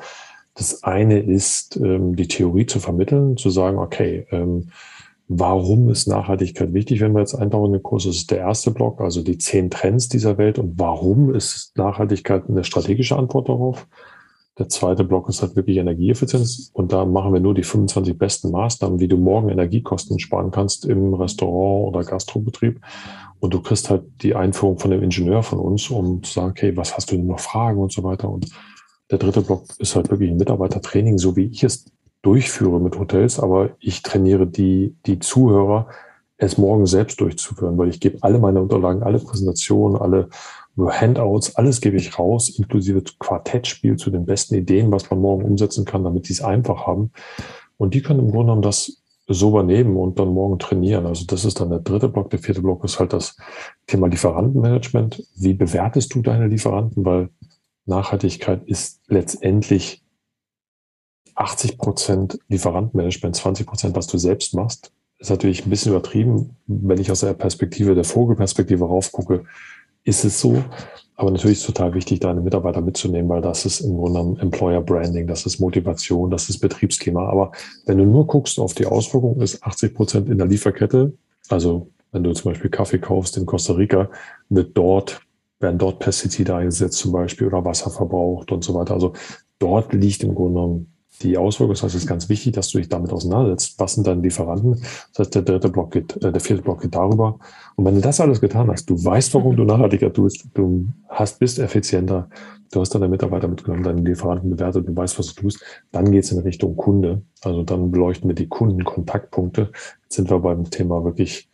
das 0.55 0.85
eine 0.85 1.19
ist, 1.21 1.77
ähm, 1.77 2.15
die 2.15 2.29
Theorie 2.29 2.67
zu 2.67 2.79
vermitteln, 2.79 3.37
zu 3.37 3.51
sagen, 3.51 3.79
okay, 3.79 4.27
ähm, 4.31 4.71
warum 5.29 5.89
ist 5.89 6.07
Nachhaltigkeit 6.07 6.73
wichtig, 6.75 7.01
wenn 7.01 7.13
wir 7.13 7.21
jetzt 7.21 7.35
eintauchen 7.35 7.67
in 7.67 7.73
den 7.75 7.83
Kurs? 7.83 8.05
Das 8.05 8.17
ist 8.17 8.31
der 8.31 8.39
erste 8.39 8.71
Block, 8.71 9.01
also 9.01 9.23
die 9.23 9.39
zehn 9.39 9.71
Trends 9.71 10.09
dieser 10.09 10.39
Welt 10.39 10.59
und 10.59 10.79
warum 10.79 11.35
ist 11.35 11.73
Nachhaltigkeit 11.77 12.45
eine 12.49 12.65
strategische 12.65 13.17
Antwort 13.17 13.49
darauf? 13.49 13.87
Der 14.59 14.69
zweite 14.69 15.03
Block 15.03 15.29
ist 15.29 15.43
halt 15.43 15.57
wirklich 15.57 15.79
Energieeffizienz. 15.79 16.71
Und 16.73 16.93
da 16.93 17.05
machen 17.05 17.33
wir 17.33 17.41
nur 17.41 17.55
die 17.55 17.65
25 17.65 18.17
besten 18.17 18.51
Maßnahmen, 18.53 19.01
wie 19.01 19.09
du 19.09 19.17
morgen 19.17 19.49
Energiekosten 19.49 20.21
sparen 20.21 20.53
kannst 20.53 20.85
im 20.85 21.15
Restaurant 21.15 21.89
oder 21.89 22.05
Gastrobetrieb. 22.05 22.81
Und 23.41 23.53
du 23.53 23.61
kriegst 23.61 23.91
halt 23.91 24.05
die 24.23 24.37
Einführung 24.37 24.79
von 24.79 24.93
dem 24.93 25.03
Ingenieur 25.03 25.43
von 25.43 25.59
uns, 25.59 25.91
um 25.91 26.23
zu 26.23 26.33
sagen, 26.33 26.51
okay, 26.51 26.77
was 26.77 26.97
hast 26.97 27.11
du 27.11 27.17
denn 27.17 27.27
noch 27.27 27.41
Fragen 27.41 27.81
und 27.81 27.93
so 27.93 28.05
weiter. 28.05 28.29
Und 28.29 28.49
der 29.11 29.19
dritte 29.19 29.43
Block 29.43 29.65
ist 29.79 29.97
halt 29.97 30.11
wirklich 30.11 30.31
ein 30.31 30.37
Mitarbeitertraining, 30.37 31.19
so 31.19 31.37
wie 31.37 31.47
ich 31.47 31.65
es 31.65 31.87
durchführe 32.23 32.81
mit 32.81 32.97
Hotels. 32.99 33.41
Aber 33.41 33.71
ich 33.81 34.03
trainiere 34.03 34.47
die, 34.47 34.97
die 35.05 35.19
Zuhörer, 35.19 35.89
es 36.37 36.59
morgen 36.59 36.87
selbst 36.87 37.21
durchzuführen, 37.21 37.79
weil 37.79 37.89
ich 37.89 38.01
gebe 38.01 38.19
alle 38.23 38.39
meine 38.39 38.61
Unterlagen, 38.61 39.03
alle 39.03 39.19
Präsentationen, 39.19 40.01
alle 40.01 40.29
Handouts, 40.76 41.54
alles 41.57 41.81
gebe 41.81 41.97
ich 41.97 42.19
raus, 42.19 42.49
inklusive 42.49 43.02
Quartettspiel 43.19 43.97
zu 43.97 44.11
den 44.11 44.26
besten 44.26 44.54
Ideen, 44.54 44.90
was 44.90 45.09
man 45.11 45.21
morgen 45.21 45.45
umsetzen 45.45 45.85
kann, 45.85 46.04
damit 46.04 46.28
die 46.28 46.33
es 46.33 46.43
einfach 46.43 46.87
haben. 46.87 47.12
Und 47.76 47.95
die 47.95 48.02
können 48.02 48.21
im 48.21 48.31
Grunde 48.31 48.47
genommen 48.47 48.62
das 48.62 49.02
so 49.26 49.50
übernehmen 49.50 49.97
und 49.97 50.19
dann 50.19 50.28
morgen 50.28 50.59
trainieren. 50.59 51.07
Also 51.07 51.25
das 51.26 51.45
ist 51.45 51.61
dann 51.61 51.71
der 51.71 51.78
dritte 51.78 52.09
Block. 52.09 52.31
Der 52.31 52.38
vierte 52.38 52.61
Block 52.61 52.85
ist 52.85 52.99
halt 52.99 53.12
das 53.12 53.37
Thema 53.87 54.09
Lieferantenmanagement. 54.09 55.23
Wie 55.37 55.54
bewertest 55.54 56.14
du 56.14 56.21
deine 56.21 56.49
Lieferanten? 56.49 57.04
Weil 57.04 57.31
Nachhaltigkeit 57.87 58.62
ist 58.66 59.00
letztendlich 59.07 60.02
80 61.35 61.78
Prozent 61.78 62.38
Lieferantenmanagement, 62.49 63.35
20 63.35 63.66
Prozent, 63.66 63.97
was 63.97 64.07
du 64.07 64.19
selbst 64.19 64.54
machst. 64.54 64.93
ist 65.19 65.31
natürlich 65.31 65.64
ein 65.64 65.71
bisschen 65.71 65.93
übertrieben, 65.93 66.57
wenn 66.66 67.00
ich 67.00 67.11
aus 67.11 67.21
der 67.21 67.35
Perspektive 67.35 67.95
der 67.95 68.04
Vogelperspektive 68.04 68.85
raufgucke 68.85 69.45
ist 70.05 70.25
es 70.25 70.41
so. 70.41 70.63
Aber 71.17 71.31
natürlich 71.31 71.59
ist 71.59 71.69
es 71.69 71.75
total 71.75 71.95
wichtig, 71.95 72.21
deine 72.21 72.41
Mitarbeiter 72.41 72.81
mitzunehmen, 72.81 73.29
weil 73.29 73.41
das 73.41 73.65
ist 73.65 73.81
im 73.81 73.97
Grunde 73.97 74.41
Employer 74.41 74.81
Branding, 74.81 75.27
das 75.27 75.47
ist 75.47 75.61
Motivation, 75.61 76.31
das 76.31 76.49
ist 76.49 76.59
Betriebsklima. 76.59 77.29
Aber 77.29 77.53
wenn 77.87 77.99
du 77.99 78.05
nur 78.05 78.27
guckst 78.27 78.59
auf 78.59 78.75
die 78.75 78.87
Auswirkungen, 78.87 79.41
ist 79.41 79.63
80 79.63 79.95
Prozent 79.95 80.29
in 80.29 80.39
der 80.39 80.49
Lieferkette. 80.49 81.13
Also 81.49 81.89
wenn 82.11 82.25
du 82.25 82.33
zum 82.33 82.51
Beispiel 82.51 82.71
Kaffee 82.71 82.99
kaufst 82.99 83.37
in 83.37 83.47
Costa 83.47 83.75
Rica, 83.75 84.11
wird 84.49 84.77
dort, 84.77 85.21
werden 85.61 85.79
dort 85.79 86.01
Pestizide 86.01 86.57
eingesetzt 86.57 86.99
zum 86.99 87.13
Beispiel 87.13 87.47
oder 87.47 87.65
Wasser 87.65 87.91
verbraucht 87.91 88.51
und 88.51 88.65
so 88.65 88.75
weiter. 88.75 88.95
Also 88.95 89.13
dort 89.61 89.93
liegt 89.93 90.25
im 90.25 90.35
Grunde 90.35 90.85
die 91.23 91.38
Auswirkungen. 91.38 91.75
Das 91.75 91.83
heißt, 91.83 91.94
es 91.94 92.02
ist 92.02 92.09
ganz 92.09 92.28
wichtig, 92.28 92.54
dass 92.54 92.68
du 92.68 92.78
dich 92.78 92.88
damit 92.88 93.12
auseinandersetzt. 93.12 93.78
Was 93.78 93.94
sind 93.94 94.06
deine 94.06 94.21
Lieferanten? 94.23 94.80
Das 95.12 95.21
heißt, 95.21 95.35
der 95.35 95.42
dritte 95.42 95.68
Block 95.68 95.92
geht, 95.92 96.16
äh, 96.23 96.33
der 96.33 96.40
vierte 96.40 96.62
Block 96.62 96.83
geht 96.83 96.94
darüber. 96.94 97.38
Und 97.76 97.85
wenn 97.85 97.94
du 97.94 98.00
das 98.00 98.21
alles 98.21 98.40
getan 98.40 98.71
hast, 98.71 98.88
du 98.90 99.02
weißt, 99.02 99.35
warum 99.35 99.56
du 99.56 99.64
nachhaltiger 99.64 100.12
tust, 100.12 100.47
du 100.54 100.87
hast, 101.09 101.38
bist 101.38 101.59
effizienter, 101.59 102.28
du 102.73 102.80
hast 102.80 102.94
deine 102.94 103.09
Mitarbeiter 103.09 103.49
mitgenommen, 103.49 103.85
deine 103.85 104.00
Lieferanten 104.02 104.50
bewertet, 104.50 104.88
du 104.88 104.97
weißt, 104.97 105.18
was 105.18 105.35
du 105.35 105.42
tust, 105.42 105.62
dann 105.92 106.11
geht 106.11 106.25
es 106.25 106.33
in 106.33 106.40
Richtung 106.40 106.76
Kunde. 106.76 107.23
Also 107.42 107.62
dann 107.62 107.90
beleuchten 107.90 108.28
wir 108.28 108.35
die 108.35 108.49
Kundenkontaktpunkte. 108.49 109.71
Jetzt 110.02 110.16
sind 110.16 110.30
wir 110.30 110.40
beim 110.40 110.68
Thema 110.71 111.04
wirklich, 111.04 111.49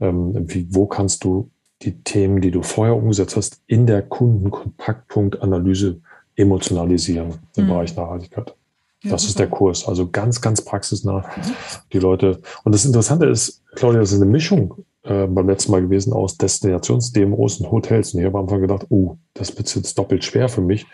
ähm, 0.00 0.32
wie, 0.48 0.66
wo 0.70 0.86
kannst 0.86 1.24
du 1.24 1.50
die 1.82 2.02
Themen, 2.02 2.40
die 2.40 2.50
du 2.50 2.62
vorher 2.62 2.96
umgesetzt 2.96 3.36
hast, 3.36 3.60
in 3.66 3.86
der 3.86 4.02
Kundenkontaktpunktanalyse 4.02 6.00
emotionalisieren 6.36 7.34
im 7.56 7.64
mhm. 7.64 7.68
Bereich 7.68 7.94
Nachhaltigkeit. 7.96 8.54
Das 9.04 9.24
ist 9.24 9.38
der 9.38 9.48
Kurs. 9.48 9.86
Also 9.86 10.10
ganz, 10.10 10.40
ganz 10.40 10.64
praxisnah. 10.64 11.24
Die 11.92 11.98
Leute. 11.98 12.40
Und 12.64 12.74
das 12.74 12.84
Interessante 12.84 13.26
ist, 13.26 13.62
Claudia, 13.74 14.00
das 14.00 14.12
ist 14.12 14.22
eine 14.22 14.30
Mischung 14.30 14.84
äh, 15.02 15.26
beim 15.26 15.48
letzten 15.48 15.72
Mal 15.72 15.82
gewesen 15.82 16.12
aus 16.12 16.36
Destinations-Demos 16.36 17.60
und 17.60 17.70
Hotels. 17.70 18.14
Und 18.14 18.20
ich 18.20 18.26
habe 18.26 18.38
am 18.38 18.44
Anfang 18.44 18.60
gedacht, 18.60 18.86
oh, 18.88 19.16
das 19.34 19.56
wird 19.56 19.74
jetzt 19.74 19.98
doppelt 19.98 20.24
schwer 20.24 20.48
für 20.48 20.62
mich. 20.62 20.86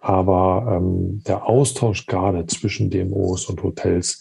Aber 0.00 0.76
ähm, 0.76 1.22
der 1.26 1.46
Austausch 1.46 2.06
gerade 2.06 2.46
zwischen 2.46 2.90
DMOs 2.90 3.46
und 3.46 3.62
Hotels 3.62 4.20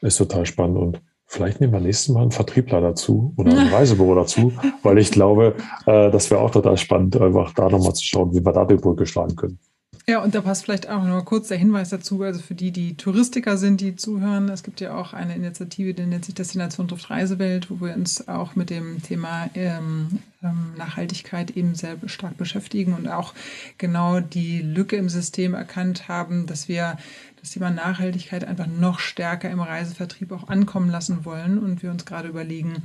ist 0.00 0.16
total 0.16 0.46
spannend. 0.46 0.78
Und 0.78 1.02
vielleicht 1.26 1.60
nehmen 1.60 1.72
wir 1.72 1.80
nächstes 1.80 2.08
Mal 2.08 2.22
einen 2.22 2.32
Vertriebler 2.32 2.80
dazu 2.80 3.34
oder 3.36 3.52
ein 3.52 3.68
Reisebüro 3.72 4.14
dazu, 4.14 4.52
weil 4.82 4.98
ich 4.98 5.10
glaube, 5.10 5.54
äh, 5.86 6.10
das 6.10 6.30
wäre 6.30 6.40
auch 6.40 6.50
total 6.50 6.76
spannend, 6.76 7.20
einfach 7.20 7.52
da 7.54 7.68
nochmal 7.68 7.94
zu 7.94 8.04
schauen, 8.04 8.34
wie 8.34 8.44
wir 8.44 8.52
da 8.52 8.64
die 8.64 8.74
Brücke 8.74 9.06
schlagen 9.06 9.36
können. 9.36 9.58
Ja, 10.08 10.20
und 10.20 10.34
da 10.34 10.40
passt 10.40 10.64
vielleicht 10.64 10.88
auch 10.88 11.04
noch 11.04 11.24
kurz 11.24 11.46
der 11.46 11.58
Hinweis 11.58 11.90
dazu, 11.90 12.22
also 12.22 12.40
für 12.40 12.56
die, 12.56 12.72
die 12.72 12.96
Touristiker 12.96 13.56
sind, 13.56 13.80
die 13.80 13.94
zuhören, 13.94 14.48
es 14.48 14.64
gibt 14.64 14.80
ja 14.80 14.96
auch 14.96 15.12
eine 15.12 15.36
Initiative, 15.36 15.94
die 15.94 16.06
nennt 16.06 16.24
sich 16.24 16.34
Destination 16.34 16.88
trifft 16.88 17.08
Reisewelt, 17.08 17.70
wo 17.70 17.80
wir 17.80 17.94
uns 17.94 18.26
auch 18.26 18.56
mit 18.56 18.70
dem 18.70 19.00
Thema 19.00 19.48
ähm, 19.54 20.18
ähm, 20.42 20.74
Nachhaltigkeit 20.76 21.52
eben 21.52 21.76
sehr 21.76 21.96
stark 22.06 22.36
beschäftigen 22.36 22.94
und 22.94 23.06
auch 23.06 23.32
genau 23.78 24.18
die 24.18 24.60
Lücke 24.60 24.96
im 24.96 25.08
System 25.08 25.54
erkannt 25.54 26.08
haben, 26.08 26.46
dass 26.46 26.66
wir 26.66 26.98
das 27.40 27.50
Thema 27.50 27.70
Nachhaltigkeit 27.70 28.44
einfach 28.44 28.66
noch 28.66 28.98
stärker 28.98 29.50
im 29.50 29.60
Reisevertrieb 29.60 30.32
auch 30.32 30.48
ankommen 30.48 30.90
lassen 30.90 31.24
wollen 31.24 31.58
und 31.58 31.84
wir 31.84 31.92
uns 31.92 32.04
gerade 32.04 32.28
überlegen, 32.28 32.82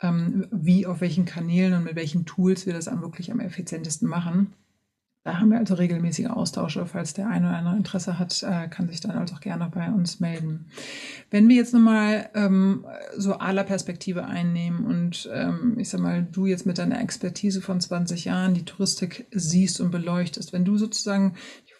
ähm, 0.00 0.46
wie, 0.50 0.86
auf 0.86 1.02
welchen 1.02 1.26
Kanälen 1.26 1.74
und 1.74 1.84
mit 1.84 1.94
welchen 1.94 2.24
Tools 2.24 2.64
wir 2.64 2.72
das 2.72 2.86
dann 2.86 3.02
wirklich 3.02 3.30
am 3.30 3.40
effizientesten 3.40 4.08
machen. 4.08 4.54
Da 5.24 5.40
haben 5.40 5.50
wir 5.50 5.58
also 5.58 5.74
regelmäßige 5.74 6.26
Austausche. 6.26 6.84
Falls 6.86 7.14
der 7.14 7.28
eine 7.28 7.48
oder 7.48 7.56
andere 7.56 7.76
Interesse 7.76 8.18
hat, 8.18 8.42
äh, 8.42 8.68
kann 8.68 8.88
sich 8.88 9.00
dann 9.00 9.12
also 9.12 9.34
auch 9.34 9.40
gerne 9.40 9.70
bei 9.72 9.88
uns 9.90 10.20
melden. 10.20 10.66
Wenn 11.30 11.48
wir 11.48 11.56
jetzt 11.56 11.72
nochmal 11.72 12.28
ähm, 12.34 12.84
so 13.16 13.34
aller 13.34 13.64
Perspektive 13.64 14.26
einnehmen 14.26 14.84
und 14.84 15.28
ähm, 15.32 15.76
ich 15.78 15.88
sag 15.88 16.00
mal, 16.00 16.26
du 16.30 16.44
jetzt 16.44 16.66
mit 16.66 16.76
deiner 16.76 17.00
Expertise 17.00 17.62
von 17.62 17.80
20 17.80 18.26
Jahren 18.26 18.52
die 18.52 18.66
Touristik 18.66 19.26
siehst 19.32 19.80
und 19.80 19.90
beleuchtest, 19.90 20.52
wenn 20.52 20.66
du 20.66 20.76
sozusagen 20.76 21.34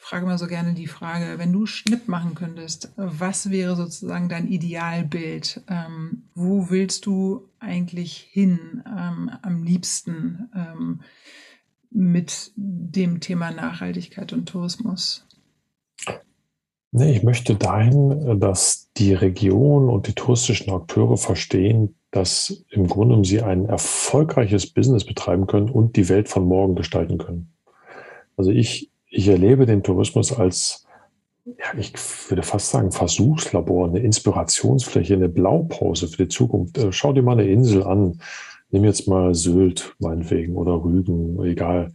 frage 0.04 0.26
immer 0.26 0.36
so 0.36 0.46
gerne 0.46 0.74
die 0.74 0.86
Frage, 0.86 1.38
wenn 1.38 1.52
du 1.52 1.64
Schnipp 1.64 2.08
machen 2.08 2.34
könntest, 2.34 2.92
was 2.96 3.50
wäre 3.50 3.74
sozusagen 3.74 4.28
dein 4.28 4.48
Idealbild? 4.48 5.62
Ähm, 5.66 6.24
wo 6.34 6.68
willst 6.68 7.06
du 7.06 7.48
eigentlich 7.58 8.28
hin 8.30 8.82
ähm, 8.86 9.30
am 9.40 9.62
liebsten 9.62 10.50
ähm, 10.54 11.00
mit 11.94 12.52
dem 12.56 13.20
Thema 13.20 13.50
Nachhaltigkeit 13.50 14.32
und 14.32 14.46
Tourismus? 14.46 15.26
Nee, 16.92 17.16
ich 17.16 17.22
möchte 17.22 17.54
dahin, 17.54 18.38
dass 18.38 18.90
die 18.96 19.14
Region 19.14 19.88
und 19.88 20.06
die 20.06 20.12
touristischen 20.12 20.72
Akteure 20.72 21.16
verstehen, 21.16 21.96
dass 22.10 22.64
im 22.70 22.86
Grunde 22.86 23.26
sie 23.26 23.42
ein 23.42 23.66
erfolgreiches 23.66 24.66
Business 24.72 25.04
betreiben 25.04 25.46
können 25.46 25.70
und 25.70 25.96
die 25.96 26.08
Welt 26.08 26.28
von 26.28 26.46
morgen 26.46 26.76
gestalten 26.76 27.18
können. 27.18 27.52
Also 28.36 28.50
ich 28.50 28.90
ich 29.14 29.28
erlebe 29.28 29.64
den 29.64 29.82
Tourismus 29.82 30.32
als, 30.32 30.86
ja, 31.44 31.78
ich 31.78 31.92
würde 32.28 32.42
fast 32.42 32.70
sagen, 32.70 32.90
Versuchslabor, 32.90 33.88
eine 33.88 34.00
Inspirationsfläche, 34.00 35.14
eine 35.14 35.28
Blaupause 35.28 36.08
für 36.08 36.24
die 36.24 36.28
Zukunft. 36.28 36.78
Äh, 36.78 36.92
schau 36.92 37.12
dir 37.12 37.22
mal 37.22 37.38
eine 37.38 37.48
Insel 37.48 37.84
an. 37.84 38.20
Nimm 38.74 38.82
jetzt 38.82 39.06
mal 39.06 39.32
Sylt, 39.36 39.94
meinetwegen, 40.00 40.56
oder 40.56 40.82
Rügen, 40.82 41.40
egal. 41.44 41.92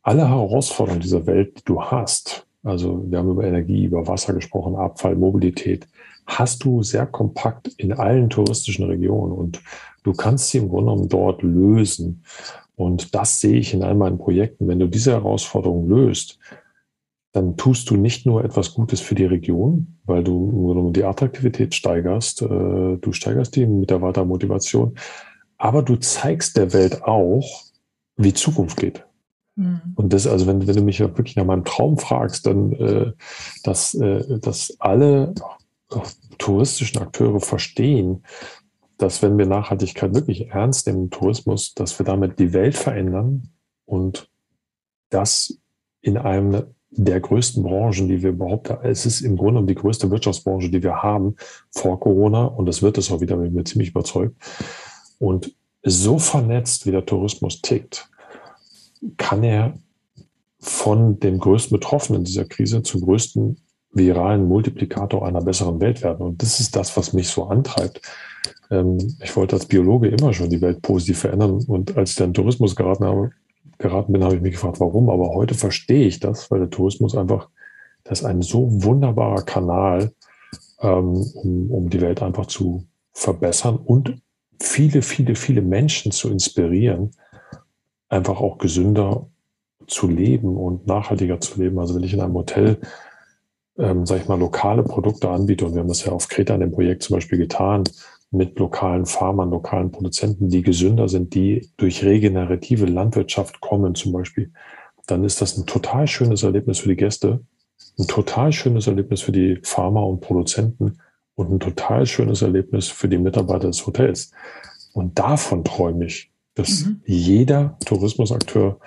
Alle 0.00 0.26
Herausforderungen 0.26 1.02
dieser 1.02 1.26
Welt, 1.26 1.58
die 1.58 1.64
du 1.66 1.82
hast, 1.82 2.46
also 2.62 3.04
wir 3.06 3.18
haben 3.18 3.32
über 3.32 3.44
Energie, 3.44 3.84
über 3.84 4.06
Wasser 4.06 4.32
gesprochen, 4.32 4.76
Abfall, 4.76 5.14
Mobilität, 5.14 5.86
hast 6.26 6.64
du 6.64 6.82
sehr 6.82 7.04
kompakt 7.04 7.68
in 7.76 7.92
allen 7.92 8.30
touristischen 8.30 8.86
Regionen 8.86 9.30
und 9.30 9.60
du 10.04 10.14
kannst 10.14 10.48
sie 10.48 10.56
im 10.56 10.70
Grunde 10.70 10.92
genommen 10.92 11.10
dort 11.10 11.42
lösen. 11.42 12.22
Und 12.76 13.14
das 13.14 13.38
sehe 13.40 13.58
ich 13.58 13.74
in 13.74 13.82
all 13.82 13.94
meinen 13.94 14.16
Projekten. 14.16 14.68
Wenn 14.68 14.78
du 14.78 14.86
diese 14.86 15.12
Herausforderung 15.12 15.86
löst, 15.86 16.38
dann 17.32 17.58
tust 17.58 17.90
du 17.90 17.96
nicht 17.96 18.24
nur 18.24 18.42
etwas 18.42 18.72
Gutes 18.72 19.02
für 19.02 19.14
die 19.14 19.26
Region, 19.26 19.98
weil 20.06 20.24
du 20.24 20.90
die 20.92 21.04
Attraktivität 21.04 21.74
steigerst, 21.74 22.40
äh, 22.40 22.96
du 22.96 23.12
steigerst 23.12 23.54
die 23.56 23.66
Mitarbeitermotivation, 23.66 24.94
aber 25.58 25.82
du 25.82 25.96
zeigst 25.96 26.56
der 26.56 26.72
Welt 26.72 27.02
auch, 27.02 27.64
wie 28.16 28.34
Zukunft 28.34 28.76
geht. 28.76 29.04
Mhm. 29.56 29.80
Und 29.94 30.12
das, 30.12 30.26
also 30.26 30.46
wenn, 30.46 30.66
wenn 30.66 30.76
du 30.76 30.82
mich 30.82 31.00
wirklich 31.00 31.36
nach 31.36 31.44
meinem 31.44 31.64
Traum 31.64 31.98
fragst, 31.98 32.46
dann, 32.46 32.72
äh, 32.72 33.12
dass, 33.62 33.94
äh, 33.94 34.38
dass 34.38 34.76
alle 34.78 35.34
touristischen 36.38 37.00
Akteure 37.00 37.40
verstehen, 37.40 38.24
dass 38.98 39.22
wenn 39.22 39.38
wir 39.38 39.46
Nachhaltigkeit 39.46 40.14
wirklich 40.14 40.48
ernst 40.48 40.86
nehmen 40.86 41.04
im 41.04 41.10
Tourismus, 41.10 41.74
dass 41.74 41.98
wir 41.98 42.06
damit 42.06 42.38
die 42.38 42.52
Welt 42.52 42.76
verändern 42.76 43.50
und 43.84 44.30
das 45.10 45.58
in 46.00 46.16
einem 46.16 46.64
der 46.90 47.20
größten 47.20 47.62
Branchen, 47.62 48.08
die 48.08 48.22
wir 48.22 48.30
überhaupt, 48.30 48.70
es 48.82 49.04
ist 49.04 49.20
im 49.20 49.36
Grunde 49.36 49.62
die 49.64 49.74
größte 49.74 50.10
Wirtschaftsbranche, 50.10 50.70
die 50.70 50.82
wir 50.82 51.02
haben 51.02 51.36
vor 51.70 52.00
Corona 52.00 52.46
und 52.46 52.66
das 52.66 52.82
wird 52.82 52.96
es 52.96 53.10
auch 53.10 53.20
wieder, 53.20 53.36
bin 53.36 53.48
ich 53.48 53.52
mir 53.52 53.64
ziemlich 53.64 53.90
überzeugt. 53.90 54.36
Und 55.18 55.54
so 55.82 56.18
vernetzt, 56.18 56.86
wie 56.86 56.90
der 56.90 57.06
Tourismus 57.06 57.62
tickt, 57.62 58.08
kann 59.16 59.42
er 59.44 59.74
von 60.58 61.20
dem 61.20 61.38
größten 61.38 61.78
Betroffenen 61.78 62.24
dieser 62.24 62.44
Krise 62.44 62.82
zum 62.82 63.02
größten 63.02 63.56
viralen 63.92 64.46
Multiplikator 64.46 65.26
einer 65.26 65.40
besseren 65.40 65.80
Welt 65.80 66.02
werden. 66.02 66.26
Und 66.26 66.42
das 66.42 66.60
ist 66.60 66.76
das, 66.76 66.96
was 66.96 67.12
mich 67.12 67.28
so 67.28 67.44
antreibt. 67.44 68.00
Ähm, 68.70 68.98
ich 69.22 69.34
wollte 69.36 69.56
als 69.56 69.66
Biologe 69.66 70.08
immer 70.08 70.32
schon 70.32 70.50
die 70.50 70.60
Welt 70.60 70.82
positiv 70.82 71.20
verändern. 71.20 71.64
Und 71.66 71.96
als 71.96 72.10
ich 72.10 72.16
dann 72.16 72.34
Tourismus 72.34 72.76
geraten, 72.76 73.04
habe, 73.04 73.30
geraten 73.78 74.12
bin, 74.12 74.24
habe 74.24 74.36
ich 74.36 74.42
mich 74.42 74.52
gefragt, 74.52 74.80
warum. 74.80 75.08
Aber 75.08 75.30
heute 75.34 75.54
verstehe 75.54 76.06
ich 76.06 76.20
das, 76.20 76.50
weil 76.50 76.60
der 76.60 76.70
Tourismus 76.70 77.16
einfach, 77.16 77.48
das 78.04 78.20
ist 78.20 78.26
ein 78.26 78.42
so 78.42 78.68
wunderbarer 78.82 79.42
Kanal, 79.42 80.12
ähm, 80.80 81.14
um, 81.34 81.70
um 81.70 81.90
die 81.90 82.00
Welt 82.00 82.22
einfach 82.22 82.46
zu 82.46 82.84
verbessern 83.12 83.76
und 83.76 84.20
viele, 84.60 85.02
viele, 85.02 85.34
viele 85.34 85.62
Menschen 85.62 86.12
zu 86.12 86.30
inspirieren, 86.30 87.12
einfach 88.08 88.40
auch 88.40 88.58
gesünder 88.58 89.28
zu 89.86 90.08
leben 90.08 90.56
und 90.56 90.86
nachhaltiger 90.86 91.40
zu 91.40 91.60
leben. 91.60 91.78
Also 91.78 91.94
wenn 91.94 92.02
ich 92.02 92.12
in 92.12 92.20
einem 92.20 92.34
Hotel, 92.34 92.78
ähm, 93.78 94.06
sage 94.06 94.22
ich 94.22 94.28
mal, 94.28 94.38
lokale 94.38 94.82
Produkte 94.82 95.28
anbiete, 95.28 95.66
und 95.66 95.74
wir 95.74 95.80
haben 95.80 95.88
das 95.88 96.04
ja 96.04 96.12
auf 96.12 96.28
Kreta 96.28 96.54
in 96.54 96.60
dem 96.60 96.72
Projekt 96.72 97.02
zum 97.02 97.16
Beispiel 97.16 97.38
getan, 97.38 97.84
mit 98.30 98.58
lokalen 98.58 99.06
Farmern, 99.06 99.50
lokalen 99.50 99.92
Produzenten, 99.92 100.48
die 100.48 100.62
gesünder 100.62 101.08
sind, 101.08 101.34
die 101.34 101.70
durch 101.76 102.04
regenerative 102.04 102.86
Landwirtschaft 102.86 103.60
kommen 103.60 103.94
zum 103.94 104.12
Beispiel, 104.12 104.52
dann 105.06 105.24
ist 105.24 105.40
das 105.40 105.56
ein 105.56 105.66
total 105.66 106.08
schönes 106.08 106.42
Erlebnis 106.42 106.80
für 106.80 106.88
die 106.88 106.96
Gäste, 106.96 107.44
ein 107.98 108.06
total 108.08 108.52
schönes 108.52 108.88
Erlebnis 108.88 109.22
für 109.22 109.32
die 109.32 109.60
Farmer 109.62 110.06
und 110.06 110.20
Produzenten 110.20 110.98
und 111.36 111.52
ein 111.52 111.60
total 111.60 112.06
schönes 112.06 112.42
Erlebnis 112.42 112.88
für 112.88 113.08
die 113.08 113.18
Mitarbeiter 113.18 113.68
des 113.68 113.86
Hotels. 113.86 114.32
Und 114.92 115.18
davon 115.18 115.62
träume 115.62 116.06
ich, 116.06 116.32
dass 116.54 116.86
mhm. 116.86 117.02
jeder 117.04 117.78
Tourismusakteur 117.84 118.80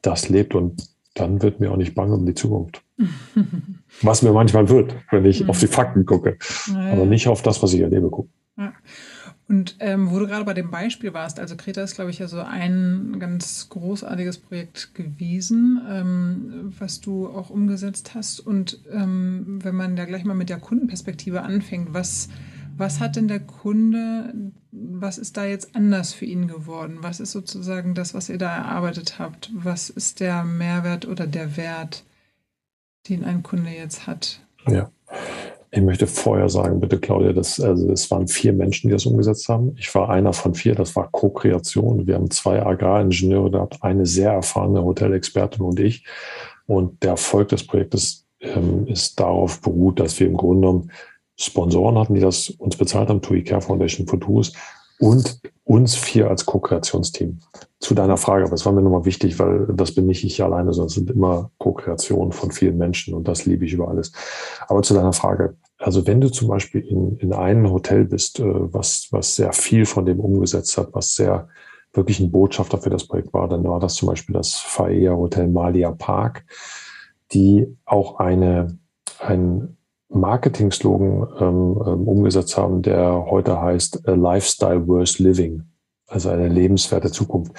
das 0.00 0.28
lebt 0.28 0.54
und 0.54 0.88
dann 1.14 1.42
wird 1.42 1.60
mir 1.60 1.72
auch 1.72 1.76
nicht 1.76 1.94
bange 1.94 2.14
um 2.14 2.24
die 2.24 2.34
Zukunft. 2.34 2.82
was 4.02 4.22
mir 4.22 4.32
manchmal 4.32 4.68
wird, 4.68 4.94
wenn 5.10 5.24
ich 5.24 5.42
mhm. 5.42 5.50
auf 5.50 5.58
die 5.58 5.66
Fakten 5.66 6.06
gucke, 6.06 6.38
ja, 6.68 6.92
aber 6.92 7.04
nicht 7.04 7.28
auf 7.28 7.42
das, 7.42 7.62
was 7.62 7.74
ich 7.74 7.80
erlebe, 7.80 8.08
gucke. 8.08 8.30
Ja. 8.56 8.72
Und 9.48 9.76
ähm, 9.78 10.10
wo 10.10 10.18
du 10.18 10.26
gerade 10.26 10.44
bei 10.44 10.54
dem 10.54 10.72
Beispiel 10.72 11.14
warst, 11.14 11.38
also 11.38 11.56
Kreta 11.56 11.80
ist, 11.80 11.94
glaube 11.94 12.10
ich, 12.10 12.18
ja 12.18 12.26
so 12.26 12.40
ein 12.40 13.16
ganz 13.20 13.68
großartiges 13.68 14.38
Projekt 14.38 14.92
gewesen, 14.94 15.80
ähm, 15.88 16.74
was 16.78 17.00
du 17.00 17.28
auch 17.28 17.50
umgesetzt 17.50 18.14
hast. 18.14 18.40
Und 18.40 18.80
ähm, 18.90 19.60
wenn 19.62 19.76
man 19.76 19.94
da 19.94 20.04
gleich 20.04 20.24
mal 20.24 20.34
mit 20.34 20.48
der 20.48 20.58
Kundenperspektive 20.58 21.42
anfängt, 21.42 21.94
was, 21.94 22.28
was 22.76 22.98
hat 22.98 23.14
denn 23.14 23.28
der 23.28 23.38
Kunde, 23.38 24.34
was 24.72 25.16
ist 25.16 25.36
da 25.36 25.44
jetzt 25.44 25.76
anders 25.76 26.12
für 26.12 26.24
ihn 26.24 26.48
geworden? 26.48 26.98
Was 27.02 27.20
ist 27.20 27.30
sozusagen 27.30 27.94
das, 27.94 28.14
was 28.14 28.28
ihr 28.28 28.38
da 28.38 28.52
erarbeitet 28.52 29.20
habt? 29.20 29.52
Was 29.54 29.90
ist 29.90 30.18
der 30.18 30.42
Mehrwert 30.42 31.06
oder 31.06 31.28
der 31.28 31.56
Wert, 31.56 32.04
den 33.08 33.22
ein 33.22 33.44
Kunde 33.44 33.70
jetzt 33.70 34.08
hat? 34.08 34.40
Ja. 34.66 34.90
Ich 35.70 35.82
möchte 35.82 36.06
vorher 36.06 36.48
sagen, 36.48 36.80
bitte 36.80 36.98
Claudia, 36.98 37.32
dass, 37.32 37.60
also 37.60 37.90
es 37.90 38.10
waren 38.10 38.28
vier 38.28 38.52
Menschen, 38.52 38.88
die 38.88 38.92
das 38.92 39.06
umgesetzt 39.06 39.48
haben. 39.48 39.74
Ich 39.78 39.94
war 39.94 40.08
einer 40.10 40.32
von 40.32 40.54
vier, 40.54 40.74
das 40.74 40.94
war 40.96 41.10
Co-Kreation. 41.10 42.06
Wir 42.06 42.14
haben 42.14 42.30
zwei 42.30 42.64
Agraringenieure 42.64 43.50
gehabt, 43.50 43.78
eine 43.82 44.06
sehr 44.06 44.32
erfahrene 44.32 44.82
Hotelexpertin 44.82 45.64
und 45.64 45.80
ich. 45.80 46.04
Und 46.66 47.02
der 47.02 47.10
Erfolg 47.10 47.48
des 47.48 47.66
Projektes 47.66 48.26
ähm, 48.40 48.86
ist 48.86 49.18
darauf 49.18 49.60
beruht, 49.60 50.00
dass 50.00 50.18
wir 50.20 50.26
im 50.26 50.36
Grunde 50.36 50.66
genommen 50.66 50.90
Sponsoren 51.38 51.98
hatten, 51.98 52.14
die 52.14 52.20
das 52.20 52.50
uns 52.50 52.76
bezahlt 52.76 53.08
haben, 53.08 53.20
TUI 53.20 53.42
Care 53.42 53.60
Foundation 53.60 54.06
for 54.06 54.18
Tours 54.18 54.52
und 54.98 55.40
uns 55.64 55.96
vier 55.96 56.30
als 56.30 56.46
Co-Kreationsteam. 56.46 57.40
Zu 57.80 57.94
deiner 57.94 58.16
Frage, 58.16 58.44
aber 58.44 58.54
es 58.54 58.64
war 58.64 58.72
mir 58.72 58.82
nochmal 58.82 59.04
wichtig, 59.04 59.38
weil 59.38 59.66
das 59.74 59.94
bin 59.94 60.06
nicht 60.06 60.24
ich 60.24 60.42
alleine, 60.42 60.72
sondern 60.72 60.86
es 60.88 60.94
sind 60.94 61.10
immer 61.10 61.50
Co-Kreationen 61.58 62.32
von 62.32 62.52
vielen 62.52 62.78
Menschen 62.78 63.14
und 63.14 63.28
das 63.28 63.44
liebe 63.46 63.64
ich 63.64 63.72
über 63.72 63.88
alles. 63.88 64.12
Aber 64.68 64.82
zu 64.82 64.94
deiner 64.94 65.12
Frage, 65.12 65.56
also 65.78 66.06
wenn 66.06 66.20
du 66.20 66.30
zum 66.30 66.48
Beispiel 66.48 66.80
in, 66.82 67.18
in 67.18 67.32
einem 67.32 67.70
Hotel 67.70 68.04
bist, 68.04 68.40
äh, 68.40 68.44
was, 68.46 69.08
was 69.10 69.36
sehr 69.36 69.52
viel 69.52 69.86
von 69.86 70.06
dem 70.06 70.20
umgesetzt 70.20 70.78
hat, 70.78 70.88
was 70.92 71.14
sehr 71.14 71.48
wirklich 71.92 72.20
ein 72.20 72.30
Botschafter 72.30 72.78
für 72.78 72.90
das 72.90 73.06
Projekt 73.06 73.32
war, 73.32 73.48
dann 73.48 73.64
war 73.64 73.80
das 73.80 73.94
zum 73.94 74.08
Beispiel 74.08 74.34
das 74.34 74.54
Faea 74.54 75.14
Hotel 75.14 75.48
Malia 75.48 75.90
Park, 75.92 76.44
die 77.32 77.66
auch 77.84 78.18
eine, 78.18 78.78
ein 79.18 79.75
Marketing-Slogan 80.08 81.26
ähm, 81.40 81.82
ähm, 81.86 82.08
umgesetzt 82.08 82.56
haben, 82.56 82.82
der 82.82 83.26
heute 83.28 83.60
heißt 83.60 84.08
A 84.08 84.14
Lifestyle 84.14 84.86
Worth 84.86 85.18
Living, 85.18 85.64
also 86.06 86.30
eine 86.30 86.48
lebenswerte 86.48 87.10
Zukunft. 87.10 87.52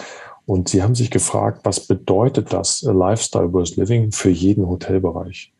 Und 0.45 0.69
sie 0.69 0.81
haben 0.81 0.95
sich 0.95 1.12
gefragt, 1.12 1.62
was 1.63 1.88
bedeutet 1.88 2.53
das 2.53 2.86
A 2.88 2.91
Lifestyle 2.91 3.51
Worth 3.51 3.75
Living 3.75 4.12
für 4.12 4.29
jeden 4.29 4.67
Hotelbereich? 4.67 5.53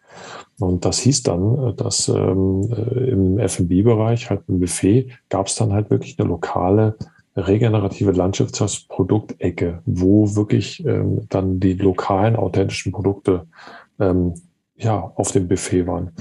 Und 0.60 0.86
das 0.86 1.00
hieß 1.00 1.24
dann, 1.24 1.76
dass 1.76 2.08
ähm, 2.08 2.70
äh, 2.72 3.10
im 3.10 3.38
F&B-Bereich, 3.38 4.30
halt 4.30 4.42
im 4.48 4.60
Buffet, 4.60 5.10
gab 5.30 5.48
es 5.48 5.56
dann 5.56 5.74
halt 5.74 5.90
wirklich 5.90 6.18
eine 6.18 6.30
lokale 6.30 6.96
regenerative 7.36 8.12
Landschaftsproduktecke, 8.12 9.82
wo 9.86 10.36
wirklich 10.36 10.84
ähm, 10.86 11.28
dann 11.30 11.60
die 11.60 11.74
lokalen 11.74 12.36
authentischen 12.36 12.92
Produkte 12.92 13.46
ähm, 14.00 14.34
ja 14.78 15.12
auf 15.16 15.32
dem 15.32 15.48
Buffet 15.48 15.88
waren. 15.88 16.12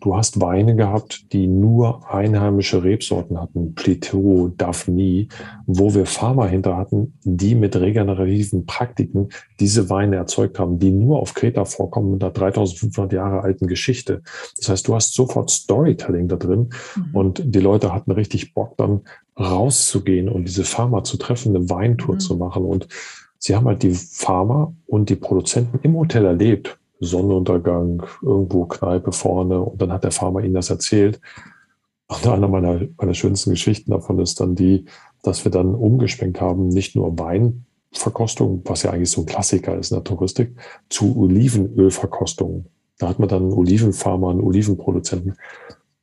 Du 0.00 0.16
hast 0.16 0.40
Weine 0.40 0.74
gehabt, 0.74 1.32
die 1.32 1.46
nur 1.46 2.12
einheimische 2.12 2.82
Rebsorten 2.82 3.40
hatten, 3.40 3.74
Plateau, 3.74 4.48
Daphne, 4.48 5.28
wo 5.66 5.94
wir 5.94 6.06
Farmer 6.06 6.48
hinter 6.48 6.76
hatten, 6.76 7.14
die 7.22 7.54
mit 7.54 7.76
regenerativen 7.76 8.66
Praktiken 8.66 9.28
diese 9.60 9.88
Weine 9.90 10.16
erzeugt 10.16 10.58
haben, 10.58 10.80
die 10.80 10.90
nur 10.90 11.20
auf 11.20 11.34
Kreta 11.34 11.64
vorkommen 11.64 12.12
mit 12.12 12.24
einer 12.24 12.32
3500 12.32 13.12
Jahre 13.12 13.42
alten 13.42 13.68
Geschichte. 13.68 14.22
Das 14.56 14.68
heißt, 14.68 14.88
du 14.88 14.96
hast 14.96 15.14
sofort 15.14 15.50
Storytelling 15.50 16.26
da 16.26 16.36
drin 16.36 16.70
mhm. 16.96 17.14
und 17.14 17.42
die 17.44 17.60
Leute 17.60 17.94
hatten 17.94 18.10
richtig 18.10 18.54
Bock 18.54 18.76
dann 18.76 19.02
rauszugehen 19.38 20.28
und 20.28 20.48
diese 20.48 20.64
Farmer 20.64 21.04
zu 21.04 21.16
treffen, 21.16 21.54
eine 21.54 21.70
Weintour 21.70 22.16
mhm. 22.16 22.20
zu 22.20 22.36
machen 22.36 22.64
und 22.64 22.88
sie 23.38 23.54
haben 23.54 23.66
halt 23.66 23.84
die 23.84 23.94
Farmer 23.94 24.74
und 24.86 25.10
die 25.10 25.16
Produzenten 25.16 25.78
im 25.82 25.96
Hotel 25.96 26.24
erlebt 26.24 26.78
Sonnenuntergang, 27.02 28.04
irgendwo 28.22 28.64
Kneipe 28.66 29.12
vorne 29.12 29.60
und 29.60 29.82
dann 29.82 29.92
hat 29.92 30.04
der 30.04 30.12
Farmer 30.12 30.40
ihnen 30.40 30.54
das 30.54 30.70
erzählt. 30.70 31.20
Und 32.06 32.26
einer 32.26 32.48
meiner, 32.48 32.80
meiner 32.96 33.14
schönsten 33.14 33.50
Geschichten 33.50 33.90
davon 33.90 34.18
ist 34.18 34.40
dann 34.40 34.54
die, 34.54 34.84
dass 35.22 35.44
wir 35.44 35.50
dann 35.50 35.74
umgeschwenkt 35.74 36.40
haben, 36.40 36.68
nicht 36.68 36.94
nur 36.94 37.18
Weinverkostung, 37.18 38.62
was 38.64 38.82
ja 38.82 38.90
eigentlich 38.90 39.10
so 39.10 39.22
ein 39.22 39.26
Klassiker 39.26 39.76
ist 39.78 39.90
in 39.90 39.96
der 39.96 40.04
Touristik, 40.04 40.54
zu 40.88 41.16
Olivenölverkostung. 41.18 42.66
Da 42.98 43.08
hat 43.08 43.18
man 43.18 43.28
dann 43.28 43.44
einen 43.44 43.52
Olivenfarmer, 43.52 44.30
einen 44.30 44.40
Olivenproduzenten. 44.40 45.34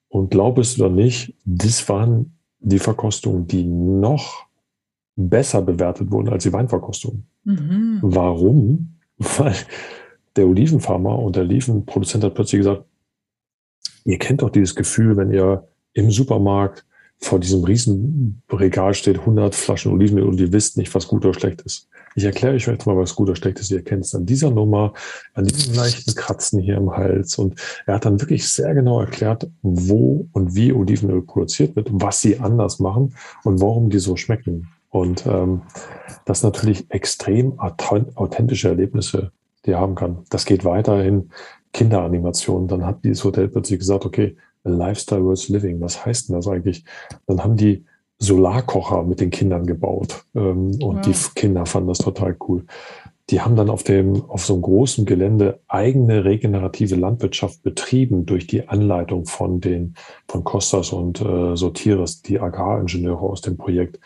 Und 0.10 0.32
glaub 0.32 0.58
es 0.58 0.80
oder 0.80 0.90
nicht, 0.90 1.36
das 1.46 1.88
waren 1.88 2.38
die 2.60 2.80
Verkostungen, 2.80 3.48
die 3.48 3.64
noch 3.64 4.46
besser 5.16 5.62
bewertet 5.62 6.12
wurden 6.12 6.30
als 6.30 6.44
die 6.44 6.54
Weinverkostungen. 6.54 7.26
Mhm. 7.44 8.00
Warum? 8.02 9.00
Weil 9.18 9.56
der 10.36 10.48
Olivenfarmer 10.48 11.18
und 11.20 11.36
der 11.36 11.44
Olivenproduzent 11.44 12.24
hat 12.24 12.36
plötzlich 12.36 12.60
gesagt, 12.60 12.84
ihr 14.06 14.18
kennt 14.18 14.42
doch 14.42 14.50
dieses 14.50 14.76
Gefühl, 14.76 15.18
wenn 15.18 15.32
ihr 15.32 15.68
im 15.94 16.12
Supermarkt 16.12 16.86
vor 17.22 17.40
diesem 17.40 17.64
riesen 17.64 18.42
Regal 18.50 18.94
steht 18.94 19.20
100 19.20 19.54
Flaschen 19.54 19.92
Olivenöl 19.92 20.24
und 20.24 20.40
ihr 20.40 20.54
wisst 20.54 20.78
nicht, 20.78 20.94
was 20.96 21.08
gut 21.08 21.26
oder 21.26 21.38
schlecht 21.38 21.62
ist. 21.62 21.90
Ich 22.16 22.24
erkläre 22.24 22.56
euch 22.56 22.66
jetzt 22.66 22.86
mal, 22.86 22.98
was 22.98 23.14
gut 23.14 23.28
oder 23.28 23.36
schlecht 23.36 23.60
ist. 23.60 23.72
Ihr 23.72 23.78
erkennt 23.78 24.06
es 24.06 24.16
an 24.16 24.26
dieser 24.26 24.50
Nummer, 24.52 24.94
an 25.34 25.46
diesen 25.46 25.76
leichten 25.76 26.16
Kratzen 26.16 26.60
hier 26.62 26.78
im 26.78 26.92
Hals. 26.92 27.38
Und 27.38 27.60
er 27.86 27.96
hat 27.96 28.06
dann 28.06 28.22
wirklich 28.22 28.48
sehr 28.48 28.74
genau 28.74 29.02
erklärt, 29.02 29.50
wo 29.62 30.28
und 30.32 30.56
wie 30.56 30.72
Olivenöl 30.72 31.22
produziert 31.22 31.76
wird, 31.76 31.90
was 31.92 32.22
sie 32.22 32.40
anders 32.40 32.80
machen 32.80 33.14
und 33.44 33.62
warum 33.62 33.90
die 33.90 34.00
so 34.00 34.16
schmecken. 34.16 34.70
Und 34.90 35.26
ähm, 35.28 35.62
das 36.26 36.42
natürlich 36.42 36.90
extrem 36.90 37.60
authentische 37.60 38.70
Erlebnisse, 38.70 39.32
die 39.70 39.74
er 39.74 39.80
haben 39.80 39.96
kann. 39.96 40.24
Das 40.30 40.46
geht 40.46 40.66
weiterhin 40.66 41.30
Kinderanimation. 41.74 42.68
Dann 42.68 42.86
hat 42.86 43.04
dieses 43.04 43.24
Hotel 43.24 43.48
plötzlich 43.48 43.80
gesagt, 43.80 44.06
okay, 44.06 44.36
a 44.64 44.70
lifestyle 44.70 45.24
worth 45.24 45.48
living. 45.50 45.80
Was 45.80 46.06
heißt 46.06 46.30
denn 46.30 46.36
das 46.36 46.48
eigentlich? 46.48 46.84
Dann 47.28 47.44
haben 47.44 47.56
die 47.56 47.86
Solarkocher 48.18 49.04
mit 49.04 49.22
den 49.22 49.30
Kindern 49.30 49.66
gebaut. 49.66 50.26
Ähm, 50.36 50.72
und 50.82 50.98
wow. 50.98 51.02
die 51.02 51.14
Kinder 51.36 51.66
fanden 51.66 51.90
das 51.90 52.00
total 52.00 52.36
cool. 52.48 52.66
Die 53.30 53.42
haben 53.42 53.56
dann 53.56 53.70
auf 53.70 53.84
dem, 53.84 54.28
auf 54.28 54.44
so 54.44 54.54
einem 54.54 54.64
großen 54.64 55.06
Gelände 55.06 55.60
eigene 55.68 56.26
regenerative 56.26 56.96
Landwirtschaft 56.96 57.62
betrieben 57.62 58.26
durch 58.26 58.48
die 58.48 58.68
Anleitung 58.68 59.26
von 59.26 59.62
den, 59.62 59.94
von 60.28 60.44
Costas 60.44 60.92
und 60.92 61.22
äh, 61.22 61.56
Sotiris, 61.56 62.24
die 62.24 62.40
Agraringenieure 62.40 63.22
aus 63.22 63.42
dem 63.42 63.56
Projekt. 63.56 64.00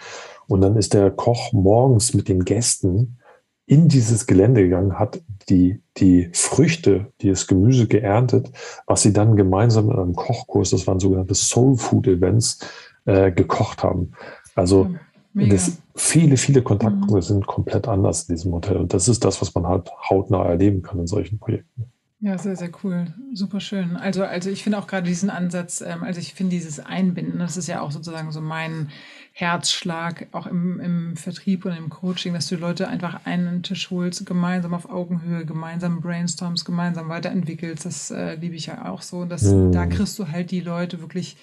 Und 0.48 0.60
dann 0.60 0.76
ist 0.76 0.94
der 0.94 1.10
Koch 1.10 1.54
morgens 1.54 2.14
mit 2.14 2.28
den 2.28 2.44
Gästen 2.44 3.18
in 3.66 3.88
dieses 3.88 4.28
Gelände 4.28 4.64
gegangen, 4.64 5.00
hat 5.00 5.22
die, 5.50 5.82
die 5.98 6.30
Früchte, 6.34 7.12
die 7.22 7.30
das 7.30 7.48
Gemüse 7.48 7.88
geerntet, 7.88 8.52
was 8.88 9.02
sie 9.02 9.14
dann 9.14 9.36
gemeinsam 9.36 9.90
in 9.90 9.98
einem 9.98 10.16
Kochkurs, 10.16 10.72
das 10.72 10.86
waren 10.88 11.00
sogenannte 11.00 11.36
Soul 11.36 11.78
Food 11.78 12.08
Events, 12.08 12.60
äh, 13.06 13.32
gekocht 13.32 13.84
haben. 13.84 14.12
Also 14.56 14.90
ja, 15.34 15.48
das, 15.48 15.78
viele, 15.96 16.38
viele 16.38 16.62
Kontaktpunkte 16.62 17.16
mhm. 17.16 17.22
sind 17.22 17.48
komplett 17.48 17.88
anders 17.88 18.24
in 18.24 18.36
diesem 18.36 18.54
Hotel. 18.54 18.78
Und 18.78 18.94
das 18.94 19.08
ist 19.08 19.24
das, 19.26 19.42
was 19.42 19.54
man 19.56 19.68
halt 19.68 19.90
hautnah 20.10 20.46
erleben 20.46 20.82
kann 20.82 21.00
in 21.00 21.08
solchen 21.08 21.40
Projekten. 21.40 21.93
Ja, 22.26 22.38
sehr, 22.38 22.56
sehr 22.56 22.70
cool. 22.86 23.14
Super 23.34 23.60
schön. 23.60 23.98
Also, 23.98 24.24
also 24.24 24.50
ich 24.50 24.64
finde 24.64 24.78
auch 24.78 24.88
gerade 24.88 25.06
diesen 25.06 25.30
Ansatz, 25.30 25.82
ähm, 25.82 26.04
also 26.04 26.22
ich 26.22 26.34
finde 26.34 26.52
dieses 26.52 26.80
Einbinden, 26.80 27.38
das 27.38 27.58
ist 27.58 27.68
ja 27.68 27.82
auch 27.82 27.92
sozusagen 27.92 28.32
so 28.32 28.40
mein 28.40 28.92
Herzschlag, 29.34 30.28
auch 30.32 30.48
im, 30.48 30.80
im 30.80 31.18
Vertrieb 31.18 31.66
und 31.66 31.74
im 31.74 31.90
Coaching, 31.90 32.34
dass 32.34 32.48
du 32.48 32.56
Leute 32.56 32.88
einfach 32.88 33.26
einen 33.26 33.62
Tisch 33.62 33.92
holst, 33.92 34.26
gemeinsam 34.26 34.74
auf 34.74 34.90
Augenhöhe, 34.90 35.46
gemeinsam 35.46 36.00
brainstormst, 36.00 36.64
gemeinsam 36.64 37.10
weiterentwickelst. 37.10 37.86
Das 37.86 38.10
äh, 38.10 38.36
liebe 38.36 38.56
ich 38.56 38.68
ja 38.68 38.86
auch 38.86 39.02
so. 39.02 39.26
Dass, 39.26 39.44
mhm. 39.44 39.74
Da 39.74 39.86
kriegst 39.86 40.18
du 40.18 40.30
halt 40.30 40.52
die 40.52 40.62
Leute 40.62 41.02
wirklich 41.02 41.36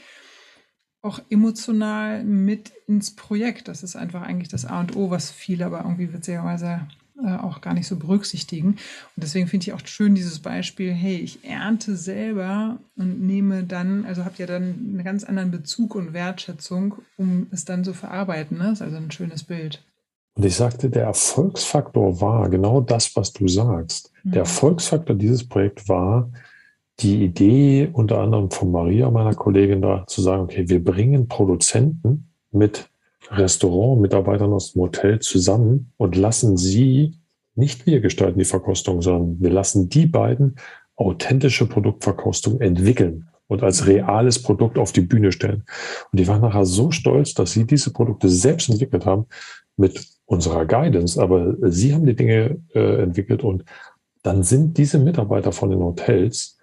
auch 1.02 1.20
emotional 1.28 2.24
mit 2.24 2.72
ins 2.86 3.14
Projekt. 3.14 3.68
Das 3.68 3.82
ist 3.82 3.96
einfach 3.96 4.22
eigentlich 4.22 4.48
das 4.48 4.64
A 4.64 4.80
und 4.80 4.96
O, 4.96 5.10
was 5.10 5.30
viele 5.30 5.66
aber 5.66 5.80
irgendwie 5.80 6.10
witzigerweise 6.14 6.88
äh, 7.24 7.37
auch 7.37 7.61
gar 7.61 7.74
nicht 7.74 7.87
so 7.87 7.96
berücksichtigen. 7.96 8.68
Und 8.68 8.78
deswegen 9.16 9.48
finde 9.48 9.64
ich 9.64 9.72
auch 9.72 9.80
schön 9.85 10.14
dieses 10.14 10.38
Beispiel, 10.40 10.92
hey, 10.92 11.16
ich 11.16 11.44
ernte 11.44 11.96
selber 11.96 12.78
und 12.96 13.20
nehme 13.20 13.64
dann, 13.64 14.04
also 14.04 14.24
habt 14.24 14.38
ja 14.38 14.46
dann 14.46 14.62
einen 14.62 15.04
ganz 15.04 15.24
anderen 15.24 15.50
Bezug 15.50 15.94
und 15.94 16.12
Wertschätzung, 16.12 16.96
um 17.16 17.46
es 17.50 17.64
dann 17.64 17.85
zu 17.85 17.94
verarbeiten. 17.94 18.59
Ne? 18.59 18.64
Das 18.64 18.74
ist 18.74 18.83
also 18.83 18.96
ein 18.96 19.11
schönes 19.11 19.44
Bild. 19.44 19.85
Und 20.35 20.44
ich 20.44 20.56
sagte, 20.56 20.88
der 20.88 21.04
Erfolgsfaktor 21.04 22.20
war 22.20 22.48
genau 22.48 22.80
das, 22.80 23.14
was 23.16 23.33
du 23.33 23.48
sagst. 23.48 24.12
Mhm. 24.22 24.33
Der 24.33 24.40
Erfolgsfaktor 24.40 25.16
dieses 25.16 25.46
Projekts 25.46 25.88
war 25.88 26.30
die 27.00 27.24
Idee 27.24 27.88
unter 27.92 28.20
anderem 28.20 28.50
von 28.50 28.70
Maria, 28.70 29.11
meiner 29.11 29.35
Kollegin, 29.35 29.83
da 29.83 30.04
zu 30.06 30.20
sagen, 30.22 30.42
okay, 30.42 30.68
wir 30.68 30.83
bringen 30.85 31.28
Produzenten 31.28 32.30
mit 32.52 32.89
Restaurantmitarbeitern 33.28 34.52
aus 34.52 34.72
dem 34.72 34.83
Hotel 34.83 35.20
zusammen 35.20 35.92
und 35.96 36.16
lassen 36.16 36.56
sie, 36.56 37.18
nicht 37.54 37.87
wir 37.87 38.00
gestalten 38.00 38.38
die 38.38 38.44
Verkostung, 38.44 39.02
sondern 39.02 39.40
wir 39.40 39.50
lassen 39.50 39.88
die 39.88 40.06
beiden 40.06 40.56
authentische 40.96 41.66
Produktverkostung 41.66 42.61
entwickeln 42.61 43.28
und 43.46 43.62
als 43.62 43.87
reales 43.87 44.42
Produkt 44.42 44.78
auf 44.78 44.92
die 44.92 45.00
Bühne 45.00 45.33
stellen. 45.33 45.64
Und 46.12 46.20
die 46.20 46.28
waren 46.28 46.40
nachher 46.40 46.64
so 46.64 46.90
stolz, 46.90 47.35
dass 47.35 47.52
sie 47.52 47.66
diese 47.66 47.92
Produkte 47.92 48.28
selbst 48.28 48.68
entwickelt 48.68 49.06
haben 49.06 49.26
mit 49.76 50.06
unserer 50.26 50.66
Guidance, 50.66 51.20
aber 51.20 51.56
sie 51.70 51.92
haben 51.92 52.06
die 52.06 52.14
Dinge 52.14 52.62
äh, 52.74 53.02
entwickelt 53.02 53.42
und 53.42 53.64
dann 54.22 54.42
sind 54.42 54.78
diese 54.78 54.98
Mitarbeiter 54.98 55.50
von 55.50 55.70
den 55.70 55.80
Hotels 55.80 56.59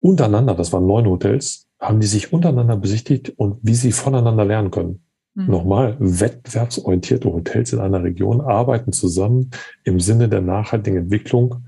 untereinander, 0.00 0.54
das 0.54 0.72
waren 0.72 0.86
neun 0.86 1.06
Hotels, 1.06 1.69
haben 1.80 2.00
die 2.00 2.06
sich 2.06 2.32
untereinander 2.32 2.76
besichtigt 2.76 3.30
und 3.36 3.58
wie 3.62 3.74
sie 3.74 3.92
voneinander 3.92 4.44
lernen 4.44 4.70
können. 4.70 5.02
Mhm. 5.34 5.46
Nochmal, 5.46 5.96
wettbewerbsorientierte 5.98 7.32
Hotels 7.32 7.72
in 7.72 7.78
einer 7.80 8.02
Region 8.02 8.40
arbeiten 8.40 8.92
zusammen 8.92 9.50
im 9.84 10.00
Sinne 10.00 10.28
der 10.28 10.40
nachhaltigen 10.40 10.98
Entwicklung 10.98 11.66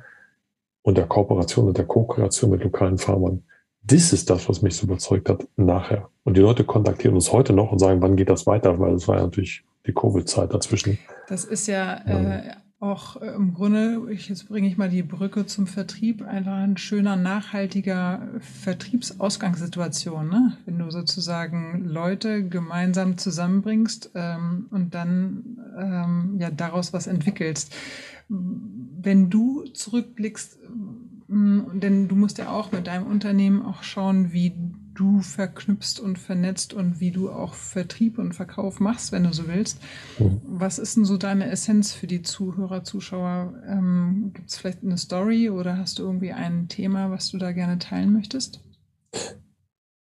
und 0.82 0.98
der 0.98 1.06
Kooperation 1.06 1.68
und 1.68 1.78
der 1.78 1.86
Co-Kreation 1.86 2.50
mit 2.50 2.62
lokalen 2.62 2.98
Farmern. 2.98 3.44
Das 3.84 4.12
ist 4.12 4.30
das, 4.30 4.48
was 4.48 4.62
mich 4.62 4.76
so 4.76 4.86
überzeugt 4.86 5.28
hat 5.28 5.46
nachher. 5.56 6.08
Und 6.24 6.36
die 6.36 6.40
Leute 6.40 6.64
kontaktieren 6.64 7.14
uns 7.16 7.32
heute 7.32 7.52
noch 7.52 7.72
und 7.72 7.78
sagen, 7.78 8.00
wann 8.02 8.16
geht 8.16 8.28
das 8.30 8.46
weiter? 8.46 8.78
Weil 8.78 8.94
es 8.94 9.08
war 9.08 9.16
ja 9.16 9.22
natürlich 9.22 9.64
die 9.86 9.92
Covid-Zeit 9.92 10.54
dazwischen. 10.54 10.98
Das 11.28 11.44
ist 11.44 11.66
ja 11.66 12.00
äh, 12.06 12.52
auch 12.82 13.22
äh, 13.22 13.26
im 13.26 13.54
Grunde, 13.54 14.10
ich, 14.10 14.28
jetzt 14.28 14.48
bringe 14.48 14.66
ich 14.66 14.76
mal 14.76 14.90
die 14.90 15.04
Brücke 15.04 15.46
zum 15.46 15.66
Vertrieb, 15.66 16.22
einfach 16.22 16.54
ein 16.54 16.76
schöner, 16.76 17.16
nachhaltiger 17.16 18.28
Vertriebsausgangssituation. 18.40 20.28
Ne? 20.28 20.56
Wenn 20.66 20.78
du 20.78 20.90
sozusagen 20.90 21.84
Leute 21.84 22.46
gemeinsam 22.46 23.16
zusammenbringst 23.16 24.10
ähm, 24.14 24.66
und 24.70 24.94
dann 24.94 25.58
ähm, 25.78 26.36
ja 26.38 26.50
daraus 26.50 26.92
was 26.92 27.06
entwickelst. 27.06 27.72
Wenn 28.28 29.30
du 29.30 29.64
zurückblickst, 29.64 30.58
denn 31.32 32.08
du 32.08 32.14
musst 32.14 32.38
ja 32.38 32.50
auch 32.50 32.72
mit 32.72 32.86
deinem 32.86 33.06
Unternehmen 33.06 33.64
auch 33.64 33.82
schauen, 33.82 34.32
wie 34.32 34.52
du 34.94 35.20
verknüpfst 35.20 35.98
und 36.00 36.18
vernetzt 36.18 36.74
und 36.74 37.00
wie 37.00 37.10
du 37.10 37.30
auch 37.30 37.54
Vertrieb 37.54 38.18
und 38.18 38.34
Verkauf 38.34 38.80
machst, 38.80 39.12
wenn 39.12 39.24
du 39.24 39.32
so 39.32 39.48
willst. 39.48 39.80
Mhm. 40.18 40.42
Was 40.44 40.78
ist 40.78 40.96
denn 40.96 41.06
so 41.06 41.16
deine 41.16 41.50
Essenz 41.50 41.92
für 41.92 42.06
die 42.06 42.22
Zuhörer, 42.22 42.84
Zuschauer? 42.84 43.54
Ähm, 43.66 44.32
Gibt 44.34 44.50
es 44.50 44.58
vielleicht 44.58 44.82
eine 44.82 44.98
Story 44.98 45.48
oder 45.48 45.78
hast 45.78 45.98
du 45.98 46.02
irgendwie 46.02 46.32
ein 46.32 46.68
Thema, 46.68 47.10
was 47.10 47.30
du 47.30 47.38
da 47.38 47.52
gerne 47.52 47.78
teilen 47.78 48.12
möchtest? 48.12 48.60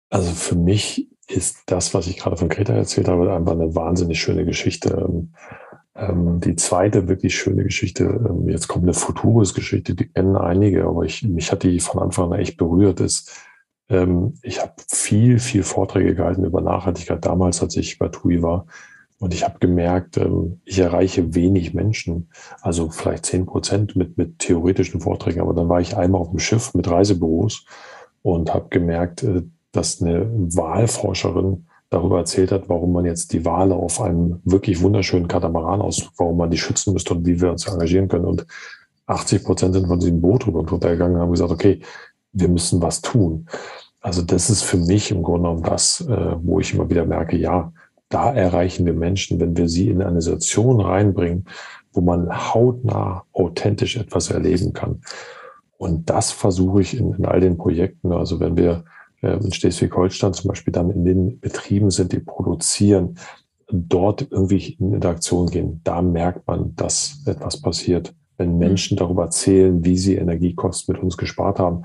Also 0.09 0.31
für 0.31 0.55
mich 0.55 1.09
ist 1.27 1.63
das, 1.65 1.93
was 1.93 2.07
ich 2.07 2.17
gerade 2.17 2.37
von 2.37 2.47
Greta 2.47 2.73
erzählt 2.73 3.09
habe, 3.09 3.33
einfach 3.33 3.51
eine 3.51 3.75
wahnsinnig 3.75 4.21
schöne 4.21 4.45
Geschichte. 4.45 5.27
Ähm, 5.97 6.39
die 6.39 6.55
zweite 6.55 7.07
wirklich 7.07 7.35
schöne 7.35 7.63
Geschichte, 7.63 8.03
ähm, 8.03 8.47
jetzt 8.47 8.67
kommt 8.67 8.83
eine 8.83 8.93
Futuris-Geschichte, 8.93 9.95
die 9.95 10.07
kennen 10.07 10.35
einige, 10.35 10.85
aber 10.85 11.03
ich, 11.03 11.23
mich 11.23 11.51
hat 11.51 11.63
die 11.63 11.79
von 11.79 12.01
Anfang 12.01 12.31
an 12.31 12.39
echt 12.39 12.57
berührt, 12.57 12.99
ist, 12.99 13.31
ähm, 13.89 14.35
ich 14.43 14.61
habe 14.61 14.73
viel, 14.87 15.39
viel 15.39 15.63
Vorträge 15.63 16.13
gehalten 16.13 16.45
über 16.45 16.61
Nachhaltigkeit 16.61 17.25
damals, 17.25 17.61
als 17.61 17.75
ich 17.77 17.97
bei 17.97 18.09
TUI 18.09 18.41
war. 18.41 18.67
Und 19.19 19.33
ich 19.33 19.43
habe 19.43 19.57
gemerkt, 19.59 20.17
ähm, 20.17 20.61
ich 20.65 20.77
erreiche 20.77 21.33
wenig 21.33 21.73
Menschen, 21.73 22.29
also 22.61 22.89
vielleicht 22.91 23.25
zehn 23.25 23.45
Prozent 23.45 23.95
mit, 23.95 24.17
mit 24.17 24.39
theoretischen 24.39 25.01
Vorträgen. 25.01 25.41
Aber 25.41 25.53
dann 25.53 25.69
war 25.69 25.81
ich 25.81 25.97
einmal 25.97 26.21
auf 26.21 26.29
dem 26.29 26.39
Schiff 26.39 26.73
mit 26.75 26.89
Reisebüros 26.89 27.65
und 28.21 28.53
habe 28.53 28.67
gemerkt, 28.69 29.23
äh, 29.23 29.43
dass 29.71 30.01
eine 30.01 30.29
Wahlforscherin 30.31 31.65
darüber 31.89 32.19
erzählt 32.19 32.51
hat, 32.51 32.69
warum 32.69 32.91
man 32.91 33.05
jetzt 33.05 33.33
die 33.33 33.45
Wale 33.45 33.75
auf 33.75 34.01
einem 34.01 34.41
wirklich 34.43 34.81
wunderschönen 34.81 35.27
Katamaran 35.27 35.81
aussucht, 35.81 36.13
warum 36.17 36.37
man 36.37 36.51
die 36.51 36.57
schützen 36.57 36.93
müsste 36.93 37.13
und 37.13 37.25
wie 37.25 37.39
wir 37.39 37.51
uns 37.51 37.67
engagieren 37.67 38.07
können. 38.07 38.25
Und 38.25 38.45
80 39.05 39.43
Prozent 39.43 39.73
sind 39.73 39.87
von 39.87 39.99
diesem 39.99 40.21
Boot 40.21 40.47
rüber 40.47 40.59
und 40.59 40.71
runtergegangen 40.71 41.15
und 41.15 41.21
haben 41.21 41.31
gesagt, 41.31 41.51
okay, 41.51 41.81
wir 42.33 42.49
müssen 42.49 42.81
was 42.81 43.01
tun. 43.01 43.47
Also 44.01 44.21
das 44.21 44.49
ist 44.49 44.63
für 44.63 44.77
mich 44.77 45.11
im 45.11 45.23
Grunde 45.23 45.49
genommen 45.49 45.63
das, 45.63 46.01
äh, 46.01 46.35
wo 46.41 46.59
ich 46.59 46.73
immer 46.73 46.89
wieder 46.89 47.05
merke, 47.05 47.37
ja, 47.37 47.71
da 48.09 48.33
erreichen 48.33 48.85
wir 48.85 48.93
Menschen, 48.93 49.39
wenn 49.39 49.57
wir 49.57 49.67
sie 49.67 49.89
in 49.89 50.01
eine 50.01 50.21
Situation 50.21 50.79
reinbringen, 50.79 51.45
wo 51.91 52.01
man 52.01 52.53
hautnah 52.53 53.23
authentisch 53.33 53.97
etwas 53.97 54.29
erleben 54.29 54.73
kann. 54.73 55.01
Und 55.77 56.09
das 56.09 56.31
versuche 56.31 56.81
ich 56.81 56.97
in, 56.97 57.13
in 57.13 57.25
all 57.25 57.39
den 57.39 57.57
Projekten. 57.57 58.11
Also 58.11 58.39
wenn 58.39 58.57
wir 58.57 58.83
in 59.21 59.51
Schleswig-Holstein 59.51 60.33
zum 60.33 60.49
Beispiel 60.49 60.71
dann 60.71 60.91
in 60.91 61.05
den 61.05 61.39
Betrieben 61.39 61.89
sind, 61.89 62.11
die 62.11 62.19
produzieren, 62.19 63.17
dort 63.69 64.27
irgendwie 64.31 64.77
in 64.79 64.93
Interaktion 64.93 65.47
gehen, 65.47 65.81
da 65.83 66.01
merkt 66.01 66.47
man, 66.47 66.75
dass 66.75 67.23
etwas 67.25 67.61
passiert. 67.61 68.13
Wenn 68.37 68.53
mhm. 68.53 68.59
Menschen 68.59 68.97
darüber 68.97 69.23
erzählen, 69.23 69.83
wie 69.83 69.97
sie 69.97 70.15
Energiekosten 70.15 70.93
mit 70.93 71.03
uns 71.03 71.17
gespart 71.17 71.59
haben, 71.59 71.83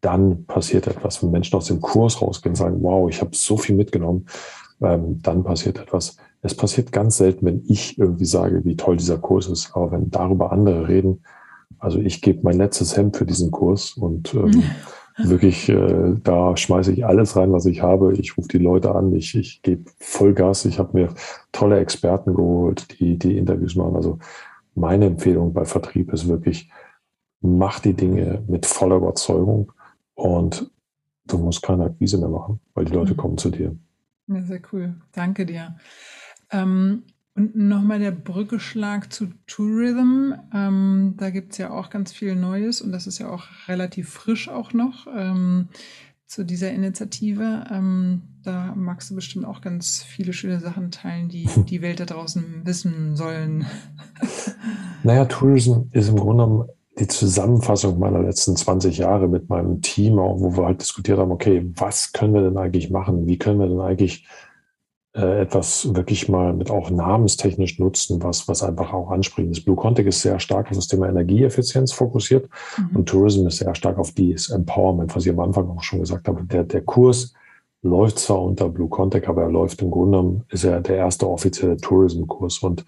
dann 0.00 0.44
passiert 0.44 0.86
etwas. 0.86 1.22
Wenn 1.22 1.30
Menschen 1.30 1.56
aus 1.56 1.66
dem 1.66 1.80
Kurs 1.80 2.20
rausgehen 2.20 2.52
und 2.52 2.56
sagen, 2.56 2.82
wow, 2.82 3.08
ich 3.08 3.20
habe 3.20 3.30
so 3.34 3.56
viel 3.56 3.74
mitgenommen, 3.74 4.26
ähm, 4.82 5.20
dann 5.22 5.44
passiert 5.44 5.78
etwas. 5.78 6.16
Es 6.42 6.54
passiert 6.54 6.92
ganz 6.92 7.16
selten, 7.16 7.46
wenn 7.46 7.62
ich 7.66 7.98
irgendwie 7.98 8.26
sage, 8.26 8.64
wie 8.64 8.76
toll 8.76 8.98
dieser 8.98 9.16
Kurs 9.16 9.48
ist. 9.48 9.70
Aber 9.74 9.92
wenn 9.92 10.10
darüber 10.10 10.52
andere 10.52 10.88
reden, 10.88 11.22
also 11.78 11.98
ich 11.98 12.20
gebe 12.20 12.40
mein 12.42 12.58
letztes 12.58 12.96
Hemd 12.96 13.16
für 13.16 13.24
diesen 13.24 13.50
Kurs 13.50 13.92
und 13.92 14.34
ähm, 14.34 14.62
wirklich, 15.16 15.68
äh, 15.68 16.14
da 16.22 16.56
schmeiße 16.56 16.92
ich 16.92 17.06
alles 17.06 17.36
rein, 17.36 17.52
was 17.52 17.66
ich 17.66 17.82
habe. 17.82 18.14
Ich 18.14 18.36
rufe 18.36 18.48
die 18.48 18.58
Leute 18.58 18.94
an, 18.94 19.12
ich, 19.14 19.34
ich 19.34 19.62
gebe 19.62 19.90
Vollgas. 19.98 20.64
Ich 20.64 20.78
habe 20.78 20.98
mir 20.98 21.14
tolle 21.52 21.78
Experten 21.78 22.34
geholt, 22.34 22.98
die 22.98 23.18
die 23.18 23.38
Interviews 23.38 23.76
machen. 23.76 23.96
Also 23.96 24.18
meine 24.74 25.06
Empfehlung 25.06 25.52
bei 25.52 25.64
Vertrieb 25.64 26.12
ist 26.12 26.28
wirklich, 26.28 26.70
mach 27.40 27.78
die 27.80 27.94
Dinge 27.94 28.42
mit 28.48 28.66
voller 28.66 28.96
Überzeugung 28.96 29.72
und 30.14 30.70
du 31.26 31.38
musst 31.38 31.62
keine 31.62 31.84
Akquise 31.84 32.18
mehr 32.18 32.28
machen, 32.28 32.60
weil 32.74 32.84
die 32.84 32.92
Leute 32.92 33.12
mhm. 33.12 33.18
kommen 33.18 33.38
zu 33.38 33.50
dir. 33.50 33.76
Ja, 34.26 34.42
sehr 34.42 34.60
cool. 34.72 34.94
Danke 35.12 35.46
dir. 35.46 35.76
Ähm, 36.50 37.04
und 37.36 37.56
nochmal 37.56 37.98
der 37.98 38.12
Brückeschlag 38.12 39.12
zu 39.12 39.28
Tourism. 39.46 40.32
Ähm, 40.52 41.14
da 41.16 41.30
gibt 41.30 41.52
es 41.52 41.58
ja 41.58 41.70
auch 41.70 41.90
ganz 41.90 42.12
viel 42.12 42.36
Neues 42.36 42.80
und 42.80 42.92
das 42.92 43.06
ist 43.06 43.18
ja 43.18 43.28
auch 43.28 43.44
relativ 43.66 44.08
frisch 44.08 44.48
auch 44.48 44.72
noch 44.72 45.06
ähm, 45.14 45.68
zu 46.26 46.44
dieser 46.44 46.70
Initiative. 46.70 47.64
Ähm, 47.70 48.22
da 48.44 48.74
magst 48.76 49.10
du 49.10 49.16
bestimmt 49.16 49.46
auch 49.46 49.60
ganz 49.62 50.02
viele 50.02 50.32
schöne 50.32 50.60
Sachen 50.60 50.92
teilen, 50.92 51.28
die 51.28 51.48
die 51.68 51.82
Welt 51.82 51.98
da 51.98 52.04
draußen 52.04 52.62
wissen 52.64 53.16
sollen. 53.16 53.66
naja, 55.02 55.24
Tourism 55.24 55.88
ist 55.90 56.08
im 56.08 56.16
Grunde 56.16 56.44
genommen 56.44 56.68
die 57.00 57.08
Zusammenfassung 57.08 57.98
meiner 57.98 58.22
letzten 58.22 58.54
20 58.54 58.98
Jahre 58.98 59.28
mit 59.28 59.48
meinem 59.48 59.82
Team, 59.82 60.16
wo 60.16 60.56
wir 60.56 60.66
halt 60.66 60.80
diskutiert 60.80 61.18
haben, 61.18 61.32
okay, 61.32 61.68
was 61.74 62.12
können 62.12 62.34
wir 62.34 62.42
denn 62.42 62.56
eigentlich 62.56 62.90
machen? 62.90 63.26
Wie 63.26 63.38
können 63.38 63.58
wir 63.58 63.66
denn 63.66 63.80
eigentlich 63.80 64.24
äh, 65.16 65.42
etwas 65.42 65.94
wirklich 65.94 66.28
mal 66.28 66.52
mit 66.52 66.70
auch 66.70 66.90
namenstechnisch 66.90 67.78
nutzen, 67.78 68.22
was, 68.22 68.48
was 68.48 68.62
einfach 68.62 68.92
auch 68.92 69.10
ansprechend 69.10 69.56
ist. 69.56 69.64
Blue 69.64 69.76
Contact 69.76 70.08
ist 70.08 70.22
sehr 70.22 70.40
stark 70.40 70.68
auf 70.70 70.76
das 70.76 70.88
Thema 70.88 71.08
Energieeffizienz 71.08 71.92
fokussiert 71.92 72.48
mhm. 72.76 72.96
und 72.96 73.08
Tourism 73.08 73.46
ist 73.46 73.58
sehr 73.58 73.74
stark 73.74 73.98
auf 73.98 74.12
dieses 74.12 74.50
Empowerment, 74.50 75.14
was 75.14 75.24
ich 75.24 75.32
am 75.32 75.40
Anfang 75.40 75.68
auch 75.68 75.82
schon 75.82 76.00
gesagt 76.00 76.26
habe. 76.26 76.42
Der, 76.44 76.64
der 76.64 76.80
Kurs 76.80 77.32
läuft 77.82 78.18
zwar 78.18 78.42
unter 78.42 78.68
Blue 78.68 78.88
Contact, 78.88 79.28
aber 79.28 79.42
er 79.42 79.50
läuft 79.50 79.82
im 79.82 79.90
Grunde 79.90 80.18
genommen, 80.18 80.44
ist 80.48 80.64
er 80.64 80.80
der 80.80 80.96
erste 80.96 81.28
offizielle 81.28 81.76
Tourism-Kurs 81.76 82.58
und 82.58 82.84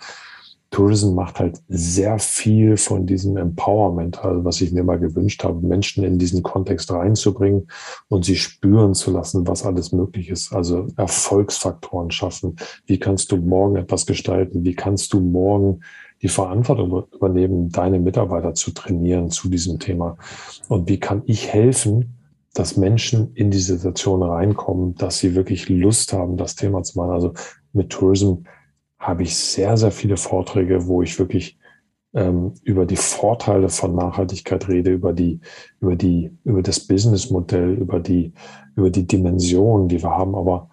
Tourism 0.71 1.15
macht 1.15 1.39
halt 1.39 1.63
sehr 1.69 2.19
viel 2.19 2.77
von 2.77 3.07
diesem 3.07 3.37
Empowerment, 3.37 4.23
also 4.25 4.45
was 4.45 4.61
ich 4.61 4.73
mir 4.73 4.83
mal 4.83 4.99
gewünscht 4.99 5.45
habe, 5.45 5.67
Menschen 5.67 6.03
in 6.03 6.19
diesen 6.19 6.43
Kontext 6.43 6.91
reinzubringen 6.91 7.69
und 8.09 8.25
sie 8.25 8.37
spüren 8.37 8.95
zu 8.95 9.13
lassen, 9.13 9.47
was 9.47 9.65
alles 9.65 9.93
möglich 9.93 10.29
ist. 10.29 10.53
Also 10.53 10.89
Erfolgsfaktoren 10.97 12.11
schaffen. 12.11 12.57
Wie 12.85 12.99
kannst 12.99 13.31
du 13.31 13.37
morgen 13.37 13.77
etwas 13.77 14.07
gestalten? 14.07 14.65
Wie 14.65 14.75
kannst 14.75 15.13
du 15.13 15.21
morgen 15.21 15.81
die 16.23 16.29
Verantwortung 16.29 17.05
übernehmen, 17.15 17.71
deine 17.71 18.01
Mitarbeiter 18.01 18.55
zu 18.55 18.73
trainieren 18.73 19.31
zu 19.31 19.49
diesem 19.49 19.79
Thema? 19.79 20.17
Und 20.69 20.89
wie 20.89 20.99
kann 20.99 21.23
ich 21.27 21.53
helfen, 21.53 22.17
dass 22.55 22.77
Menschen 22.77 23.33
in 23.35 23.51
die 23.51 23.61
Situation 23.61 24.23
reinkommen, 24.23 24.95
dass 24.97 25.19
sie 25.19 25.35
wirklich 25.35 25.69
Lust 25.69 26.13
haben, 26.13 26.37
das 26.37 26.57
Thema 26.57 26.83
zu 26.83 26.99
machen? 26.99 27.13
Also 27.13 27.35
mit 27.73 27.91
Tourism 27.91 28.43
habe 28.99 29.23
ich 29.23 29.37
sehr, 29.37 29.77
sehr 29.77 29.91
viele 29.91 30.17
Vorträge, 30.17 30.87
wo 30.87 31.03
ich 31.03 31.19
wirklich 31.19 31.59
ähm, 32.15 32.55
über 32.63 32.87
die 32.87 32.97
Vorteile 32.97 33.69
von 33.69 33.95
Nachhaltigkeit 33.95 34.69
rede, 34.69 34.93
über 34.93 35.13
die, 35.13 35.41
über 35.81 35.97
die, 35.97 36.31
über 36.45 36.63
das 36.63 36.81
Businessmodell, 36.81 37.75
über 37.75 38.01
die, 38.01 38.33
über 38.75 38.91
die 38.91 39.07
Dimensionen, 39.07 39.89
die 39.89 40.03
wir 40.03 40.11
haben. 40.11 40.35
Aber 40.35 40.71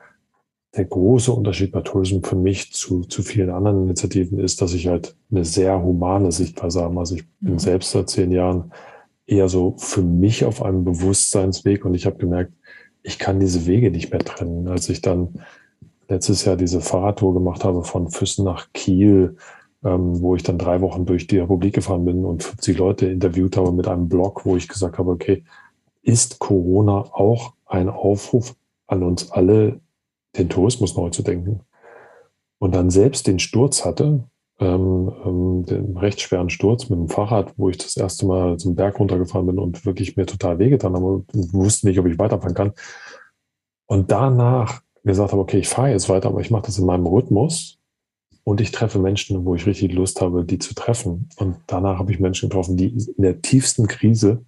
der 0.76 0.86
große 0.86 1.32
Unterschied 1.32 1.72
bei 1.72 1.82
Tourism 1.82 2.22
für 2.24 2.36
mich 2.36 2.74
zu, 2.74 3.02
zu 3.02 3.22
vielen 3.22 3.50
anderen 3.50 3.84
Initiativen 3.84 4.40
ist, 4.40 4.62
dass 4.62 4.74
ich 4.74 4.88
halt 4.88 5.16
eine 5.30 5.46
sehr 5.46 5.84
humane 5.84 6.32
Sichtweise 6.32 6.82
habe. 6.82 7.00
Also 7.00 7.16
ich 7.16 7.26
bin 7.40 7.54
mhm. 7.54 7.60
selbst 7.60 7.92
seit 7.92 8.10
zehn 8.10 8.32
Jahren 8.32 8.72
eher 9.26 9.50
so 9.50 9.76
für 9.78 10.02
mich 10.02 10.46
auf 10.46 10.64
einem 10.64 10.84
Bewusstseinsweg 10.84 11.86
und 11.86 11.94
ich 11.94 12.06
habe 12.06 12.18
gemerkt, 12.18 12.54
ich 13.04 13.20
kann 13.20 13.40
diese 13.40 13.66
Wege 13.66 13.92
nicht 13.92 14.12
mehr 14.12 14.20
trennen. 14.20 14.68
Als 14.68 14.90
ich 14.90 15.02
dann 15.02 15.42
letztes 16.08 16.46
Jahr 16.46 16.56
diese 16.56 16.82
Fahrradtour 16.82 17.34
gemacht 17.34 17.64
habe 17.64 17.84
von 17.84 18.10
Füssen 18.10 18.46
nach 18.46 18.72
Kiel, 18.74 19.38
ähm, 19.84 20.22
wo 20.22 20.36
ich 20.36 20.44
dann 20.44 20.58
drei 20.58 20.82
Wochen 20.82 21.06
durch 21.06 21.28
die 21.28 21.40
Republik 21.40 21.76
gefahren 21.76 22.06
bin 22.06 22.26
und 22.26 22.44
50 22.44 22.78
Leute 22.78 23.08
interviewt 23.08 23.58
habe 23.58 23.72
mit 23.72 23.88
einem 23.88 24.10
Blog, 24.10 24.46
wo 24.46 24.56
ich 24.56 24.68
gesagt 24.68 24.98
habe, 24.98 25.12
okay, 25.12 25.44
ist 26.02 26.40
Corona 26.40 27.06
auch 27.14 27.54
ein 27.66 27.90
Aufruf 27.90 28.56
an 28.88 29.04
uns 29.04 29.32
alle, 29.32 29.80
den 30.38 30.50
Tourismus 30.50 30.96
neu 30.96 31.10
zu 31.10 31.24
denken? 31.24 31.62
Und 32.60 32.76
dann 32.76 32.90
selbst 32.90 33.28
den 33.28 33.40
Sturz 33.40 33.84
hatte, 33.84 34.24
ähm, 34.60 35.12
ähm, 35.26 35.66
den 35.66 35.98
recht 35.98 36.22
schweren 36.22 36.50
Sturz 36.50 36.90
mit 36.90 37.00
dem 37.00 37.10
Fahrrad, 37.10 37.54
wo 37.58 37.70
ich 37.70 37.78
das 37.78 37.98
erste 37.98 38.26
Mal 38.26 38.58
zum 38.58 38.76
Berg 38.76 39.00
runtergefahren 39.00 39.48
bin 39.48 39.60
und 39.60 39.86
wirklich 39.86 40.16
mir 40.16 40.26
total 40.26 40.60
wehgetan 40.60 40.94
habe 40.94 41.06
und 41.06 41.54
wusste 41.54 41.88
nicht, 41.88 42.00
ob 42.00 42.06
ich 42.06 42.20
weiterfahren 42.20 42.56
kann. 42.56 42.74
Und 43.88 44.12
danach 44.12 44.83
gesagt 45.12 45.32
habe, 45.32 45.42
okay, 45.42 45.60
ich 45.60 45.68
fahre 45.68 45.92
jetzt 45.92 46.10
weiter, 46.10 46.30
aber 46.30 46.42
ich 46.42 46.52
mache 46.52 46.64
das 46.66 46.80
in 46.80 46.86
meinem 46.86 47.06
Rhythmus 47.06 47.80
und 48.44 48.62
ich 48.62 48.72
treffe 48.72 49.00
Menschen, 49.00 49.46
wo 49.46 49.56
ich 49.56 49.66
richtig 49.66 49.94
Lust 49.94 50.22
habe, 50.22 50.44
die 50.44 50.60
zu 50.60 50.74
treffen. 50.74 51.30
Und 51.38 51.58
danach 51.68 52.00
habe 52.00 52.12
ich 52.12 52.20
Menschen 52.20 52.50
getroffen, 52.50 52.78
die 52.78 52.88
in 52.88 53.22
der 53.22 53.42
tiefsten 53.42 53.88
Krise 53.88 54.46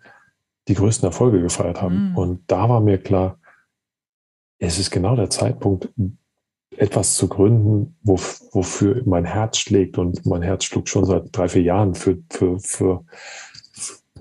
die 0.68 0.74
größten 0.74 1.06
Erfolge 1.06 1.42
gefeiert 1.42 1.82
haben. 1.82 2.12
Mhm. 2.12 2.18
Und 2.18 2.40
da 2.48 2.68
war 2.70 2.82
mir 2.82 2.98
klar, 2.98 3.40
es 4.60 4.80
ist 4.80 4.92
genau 4.92 5.16
der 5.16 5.30
Zeitpunkt, 5.30 5.90
etwas 6.78 7.16
zu 7.16 7.30
gründen, 7.30 7.96
wo, 8.02 8.16
wofür 8.52 9.02
mein 9.06 9.26
Herz 9.26 9.58
schlägt. 9.58 9.98
Und 9.98 10.26
mein 10.26 10.42
Herz 10.42 10.66
schlug 10.66 10.90
schon 10.90 11.06
seit 11.06 11.36
drei, 11.36 11.48
vier 11.48 11.62
Jahren 11.62 11.96
für, 11.96 12.18
für, 12.30 12.60
für, 12.60 13.06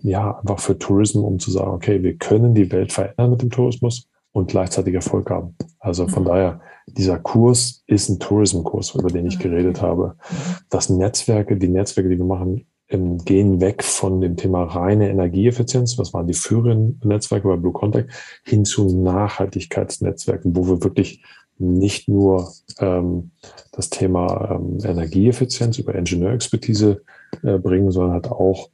ja, 0.03 0.39
einfach 0.39 0.61
für 0.61 0.79
Tourismus, 0.79 1.25
um 1.25 1.39
zu 1.39 1.51
sagen, 1.51 1.71
okay, 1.71 2.03
wir 2.03 2.17
können 2.17 2.55
die 2.55 2.71
Welt 2.71 2.93
verändern 2.93 3.31
mit 3.31 3.43
dem 3.43 3.51
Tourismus 3.51 4.09
und 4.35 4.49
gleichzeitig 4.49 4.95
Erfolg 4.95 5.31
haben. 5.31 5.55
Also 5.79 6.09
von 6.09 6.25
mhm. 6.25 6.29
daher, 6.29 6.61
dieser 6.89 7.19
Kurs 7.19 7.85
ist 7.87 8.09
ein 8.09 8.19
Tourism-Kurs, 8.19 8.95
über 8.95 9.09
den 9.09 9.27
ich 9.27 9.39
geredet 9.39 9.81
habe. 9.81 10.17
Mhm. 10.19 10.35
Das 10.69 10.91
Netzwerke, 10.91 11.57
die 11.57 11.69
Netzwerke, 11.69 12.11
die 12.11 12.19
wir 12.19 12.27
machen, 12.27 12.67
ähm, 12.89 13.19
gehen 13.19 13.61
weg 13.61 13.85
von 13.85 14.21
dem 14.21 14.37
Thema 14.37 14.65
reine 14.65 15.09
Energieeffizienz, 15.09 15.97
was 15.99 16.13
waren 16.13 16.27
die 16.27 16.35
führenden 16.35 17.01
Netzwerke 17.09 17.47
bei 17.47 17.57
Blue 17.57 17.73
Contact, 17.73 18.11
hin 18.45 18.65
zu 18.65 18.87
Nachhaltigkeitsnetzwerken, 18.87 20.55
wo 20.57 20.67
wir 20.67 20.83
wirklich 20.83 21.23
nicht 21.57 22.09
nur 22.09 22.53
ähm, 22.81 23.31
das 23.71 23.89
Thema 23.89 24.51
ähm, 24.51 24.79
Energieeffizienz 24.83 25.79
über 25.79 25.95
Ingenieurexpertise 25.95 27.03
äh, 27.45 27.59
bringen, 27.59 27.93
sondern 27.93 28.15
halt 28.15 28.33
auch 28.33 28.71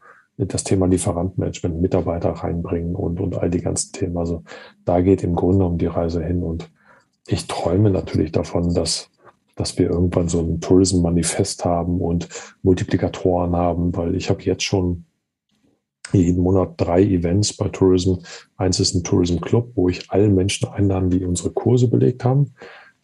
das 0.47 0.65
Thema 0.65 0.87
Lieferantenmanagement, 0.87 1.81
Mitarbeiter 1.81 2.31
reinbringen 2.31 2.95
und, 2.95 3.21
und 3.21 3.37
all 3.37 3.51
die 3.51 3.61
ganzen 3.61 3.93
Themen. 3.93 4.17
Also 4.17 4.43
da 4.85 5.01
geht 5.01 5.23
im 5.23 5.35
Grunde 5.35 5.65
um 5.65 5.79
die 5.79 5.87
Reise 5.87 6.23
hin. 6.23 6.43
Und 6.43 6.71
ich 7.27 7.47
träume 7.47 7.91
natürlich 7.91 8.33
davon, 8.33 8.75
dass, 8.75 9.11
dass 9.57 9.79
wir 9.79 9.91
irgendwann 9.91 10.29
so 10.29 10.41
ein 10.41 10.61
Tourism-Manifest 10.61 11.65
haben 11.65 12.01
und 12.01 12.29
Multiplikatoren 12.63 13.55
haben, 13.55 13.97
weil 13.97 14.15
ich 14.15 14.31
habe 14.31 14.43
jetzt 14.43 14.65
schon 14.65 15.05
jeden 16.13 16.43
Monat 16.43 16.75
drei 16.77 17.03
Events 17.03 17.57
bei 17.57 17.69
Tourism. 17.69 18.15
Eins 18.57 18.81
ist 18.81 18.95
ein 18.95 19.05
Tourism 19.05 19.39
Club, 19.39 19.71
wo 19.75 19.89
ich 19.89 20.11
alle 20.11 20.29
Menschen 20.29 20.69
einladen, 20.69 21.11
die 21.11 21.25
unsere 21.25 21.51
Kurse 21.51 21.89
belegt 21.89 22.25
haben. 22.25 22.55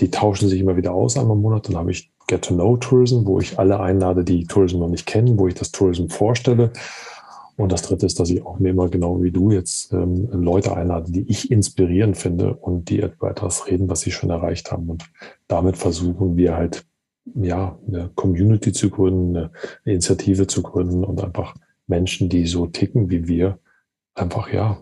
Die 0.00 0.10
tauschen 0.10 0.48
sich 0.48 0.60
immer 0.60 0.76
wieder 0.76 0.92
aus 0.92 1.16
einmal 1.16 1.36
im 1.36 1.42
Monat. 1.42 1.68
Dann 1.68 1.76
habe 1.76 1.90
ich 1.90 2.10
Get 2.26 2.42
to 2.42 2.54
Know 2.54 2.76
Tourism, 2.76 3.24
wo 3.24 3.38
ich 3.38 3.58
alle 3.58 3.78
einlade, 3.78 4.24
die 4.24 4.44
Tourism 4.44 4.80
noch 4.80 4.88
nicht 4.88 5.06
kennen, 5.06 5.38
wo 5.38 5.46
ich 5.46 5.54
das 5.54 5.70
Tourism 5.70 6.08
vorstelle. 6.08 6.72
Und 7.56 7.72
das 7.72 7.82
Dritte 7.82 8.04
ist, 8.04 8.20
dass 8.20 8.30
ich 8.30 8.44
auch 8.44 8.58
mir 8.58 8.70
immer 8.70 8.88
genau 8.88 9.22
wie 9.22 9.30
du 9.30 9.50
jetzt 9.50 9.92
ähm, 9.92 10.28
Leute 10.30 10.76
einlade, 10.76 11.10
die 11.10 11.28
ich 11.28 11.50
inspirierend 11.50 12.16
finde 12.16 12.54
und 12.54 12.90
die 12.90 13.00
etwas 13.00 13.66
reden, 13.66 13.88
was 13.88 14.00
sie 14.00 14.10
schon 14.10 14.30
erreicht 14.30 14.72
haben. 14.72 14.90
Und 14.90 15.04
damit 15.48 15.76
versuchen 15.76 16.36
wir 16.36 16.54
halt, 16.54 16.84
ja, 17.34 17.78
eine 17.86 18.10
Community 18.14 18.72
zu 18.72 18.90
gründen, 18.90 19.36
eine 19.36 19.50
Initiative 19.84 20.46
zu 20.46 20.62
gründen 20.62 21.02
und 21.02 21.24
einfach 21.24 21.54
Menschen, 21.86 22.28
die 22.28 22.46
so 22.46 22.66
ticken 22.66 23.10
wie 23.10 23.26
wir, 23.26 23.58
einfach, 24.14 24.52
ja, 24.52 24.78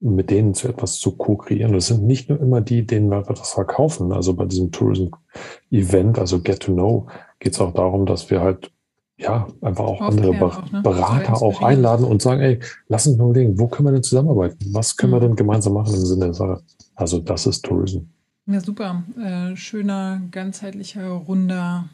mit 0.00 0.30
denen 0.30 0.54
zu 0.54 0.68
etwas 0.68 0.98
zu 0.98 1.16
co-kreieren. 1.16 1.72
Das 1.72 1.86
sind 1.86 2.04
nicht 2.04 2.28
nur 2.28 2.40
immer 2.40 2.60
die, 2.60 2.86
denen 2.86 3.10
wir 3.10 3.18
etwas 3.18 3.52
verkaufen. 3.52 4.12
Also 4.12 4.34
bei 4.34 4.44
diesem 4.44 4.70
Tourism-Event, 4.70 6.18
also 6.18 6.40
Get 6.40 6.60
to 6.60 6.72
Know, 6.72 7.06
geht 7.38 7.54
es 7.54 7.60
auch 7.60 7.72
darum, 7.72 8.04
dass 8.06 8.30
wir 8.30 8.40
halt 8.40 8.73
ja, 9.16 9.46
einfach 9.60 9.84
auch 9.84 10.00
andere 10.00 10.32
Ber 10.32 10.46
auch, 10.46 10.72
ne? 10.72 10.82
Berater 10.82 11.34
auch 11.34 11.62
einladen 11.62 12.04
und 12.04 12.20
sagen, 12.20 12.40
ey, 12.40 12.58
lass 12.88 13.06
uns 13.06 13.16
mal 13.16 13.30
überlegen, 13.30 13.58
wo 13.58 13.68
können 13.68 13.88
wir 13.88 13.92
denn 13.92 14.02
zusammenarbeiten? 14.02 14.58
Was 14.72 14.96
können 14.96 15.12
mhm. 15.12 15.16
wir 15.16 15.20
denn 15.20 15.36
gemeinsam 15.36 15.74
machen 15.74 15.94
im 15.94 16.04
Sinne 16.04 16.26
der 16.26 16.34
Sache? 16.34 16.62
Also 16.94 17.20
das 17.20 17.46
ist 17.46 17.64
Tourism. 17.64 18.00
Ja, 18.46 18.60
super. 18.60 19.04
Äh, 19.18 19.56
schöner, 19.56 20.20
ganzheitlicher, 20.30 21.08
runder, 21.08 21.88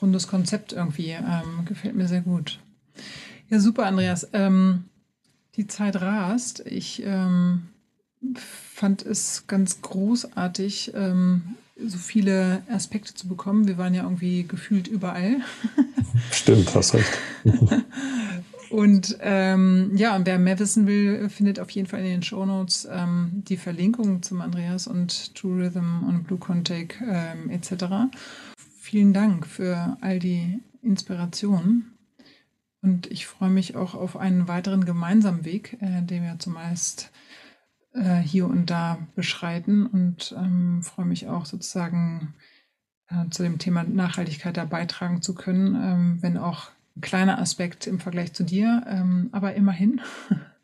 rundes 0.00 0.28
Konzept 0.28 0.72
irgendwie. 0.72 1.10
Ähm, 1.10 1.64
gefällt 1.64 1.96
mir 1.96 2.06
sehr 2.06 2.20
gut. 2.20 2.60
Ja, 3.48 3.58
super, 3.58 3.86
Andreas. 3.86 4.28
Ähm, 4.32 4.84
die 5.56 5.66
Zeit 5.66 6.00
rast. 6.00 6.64
Ich 6.66 7.02
ähm, 7.04 7.68
fand 8.34 9.04
es 9.04 9.46
ganz 9.46 9.82
großartig, 9.82 10.92
ähm, 10.94 11.56
so 11.86 11.98
viele 11.98 12.62
Aspekte 12.70 13.14
zu 13.14 13.28
bekommen. 13.28 13.68
Wir 13.68 13.78
waren 13.78 13.94
ja 13.94 14.02
irgendwie 14.02 14.46
gefühlt 14.46 14.88
überall. 14.88 15.40
Stimmt, 16.32 16.74
hast 16.74 16.94
recht. 16.94 17.18
Und 18.70 19.16
ähm, 19.20 19.92
ja, 19.94 20.14
und 20.14 20.26
wer 20.26 20.38
mehr 20.38 20.58
wissen 20.58 20.86
will, 20.86 21.30
findet 21.30 21.58
auf 21.58 21.70
jeden 21.70 21.88
Fall 21.88 22.00
in 22.00 22.06
den 22.06 22.22
Show 22.22 22.44
Notes 22.44 22.86
ähm, 22.90 23.42
die 23.48 23.56
Verlinkung 23.56 24.22
zum 24.22 24.42
Andreas 24.42 24.86
und 24.86 25.34
Tourism 25.34 26.04
und 26.06 26.24
Blue 26.24 26.38
Contact 26.38 26.98
ähm, 27.00 27.48
etc. 27.48 28.10
Vielen 28.78 29.14
Dank 29.14 29.46
für 29.46 29.96
all 30.00 30.18
die 30.18 30.60
Inspirationen. 30.82 31.94
Und 32.82 33.10
ich 33.10 33.26
freue 33.26 33.50
mich 33.50 33.74
auch 33.74 33.94
auf 33.94 34.16
einen 34.16 34.48
weiteren 34.48 34.84
gemeinsamen 34.84 35.44
Weg, 35.44 35.78
äh, 35.80 36.02
den 36.02 36.22
wir 36.22 36.38
zumeist 36.38 37.10
äh, 37.92 38.16
hier 38.16 38.46
und 38.46 38.70
da 38.70 38.98
beschreiten. 39.14 39.86
Und 39.86 40.34
ähm, 40.36 40.82
freue 40.82 41.06
mich 41.06 41.28
auch 41.28 41.46
sozusagen 41.46 42.34
äh, 43.08 43.28
zu 43.30 43.42
dem 43.42 43.58
Thema 43.58 43.84
Nachhaltigkeit 43.84 44.56
da 44.56 44.64
beitragen 44.64 45.22
zu 45.22 45.34
können, 45.34 45.74
ähm, 45.74 46.18
wenn 46.22 46.36
auch 46.36 46.70
ein 46.96 47.00
kleiner 47.00 47.38
Aspekt 47.38 47.86
im 47.86 48.00
Vergleich 48.00 48.32
zu 48.32 48.44
dir, 48.44 48.84
ähm, 48.88 49.28
aber 49.32 49.54
immerhin. 49.54 50.00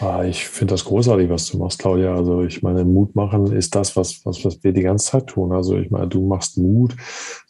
Ah, 0.00 0.24
ich 0.24 0.46
finde 0.46 0.74
das 0.74 0.84
großartig, 0.84 1.28
was 1.28 1.46
du 1.46 1.58
machst, 1.58 1.78
Claudia. 1.78 2.14
Also 2.14 2.42
ich 2.42 2.62
meine, 2.62 2.84
Mut 2.84 3.16
machen 3.16 3.52
ist 3.52 3.74
das, 3.74 3.96
was, 3.96 4.24
was, 4.24 4.44
was 4.44 4.62
wir 4.62 4.72
die 4.72 4.82
ganze 4.82 5.10
Zeit 5.10 5.26
tun. 5.26 5.52
Also 5.52 5.76
ich 5.76 5.90
meine, 5.90 6.08
du 6.08 6.26
machst 6.26 6.56
Mut. 6.56 6.96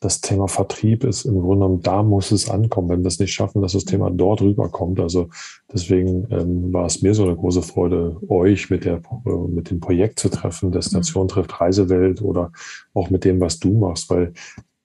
Das 0.01 0.21
Thema 0.21 0.49
Vertrieb 0.49 1.05
ist 1.05 1.27
im 1.27 1.41
Grunde 1.41 1.67
genommen, 1.67 1.83
da 1.83 2.03
muss 2.03 2.31
es 2.31 2.49
ankommen. 2.49 2.89
Wenn 2.89 3.03
wir 3.03 3.09
es 3.09 3.19
nicht 3.19 3.33
schaffen, 3.33 3.63
dass 3.63 3.73
das 3.73 3.85
Thema 3.85 4.11
dort 4.11 4.41
rüberkommt. 4.41 4.99
Also 4.99 5.29
deswegen 5.73 6.27
ähm, 6.31 6.73
war 6.73 6.87
es 6.87 7.03
mir 7.03 7.15
so 7.15 7.25
eine 7.25 7.37
große 7.37 7.63
Freude, 7.63 8.17
euch 8.29 8.71
mit, 8.71 8.85
der, 8.85 9.03
äh, 9.27 9.49
mit 9.49 9.71
dem 9.71 9.81
Projekt 9.81 10.19
zu 10.19 10.29
treffen, 10.31 10.73
Destination 10.73 11.25
mhm. 11.25 11.29
trifft 11.29 11.61
Reisewelt 11.61 12.23
oder 12.23 12.53
auch 12.95 13.11
mit 13.11 13.25
dem, 13.25 13.41
was 13.41 13.59
du 13.59 13.79
machst, 13.79 14.11
weil 14.11 14.33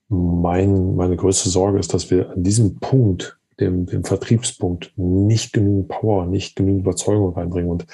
mein, 0.10 0.96
meine 0.96 1.16
größte 1.16 1.50
Sorge 1.50 1.80
ist, 1.80 1.94
dass 1.94 2.12
wir 2.12 2.32
an 2.32 2.44
diesem 2.44 2.76
Punkt, 2.76 3.40
dem, 3.60 3.86
dem 3.86 4.04
Vertriebspunkt, 4.04 4.94
nicht 4.96 5.54
genügend 5.54 5.88
Power, 5.88 6.26
nicht 6.26 6.56
genügend 6.56 6.82
Überzeugung 6.82 7.34
reinbringen. 7.34 7.70
Und 7.70 7.86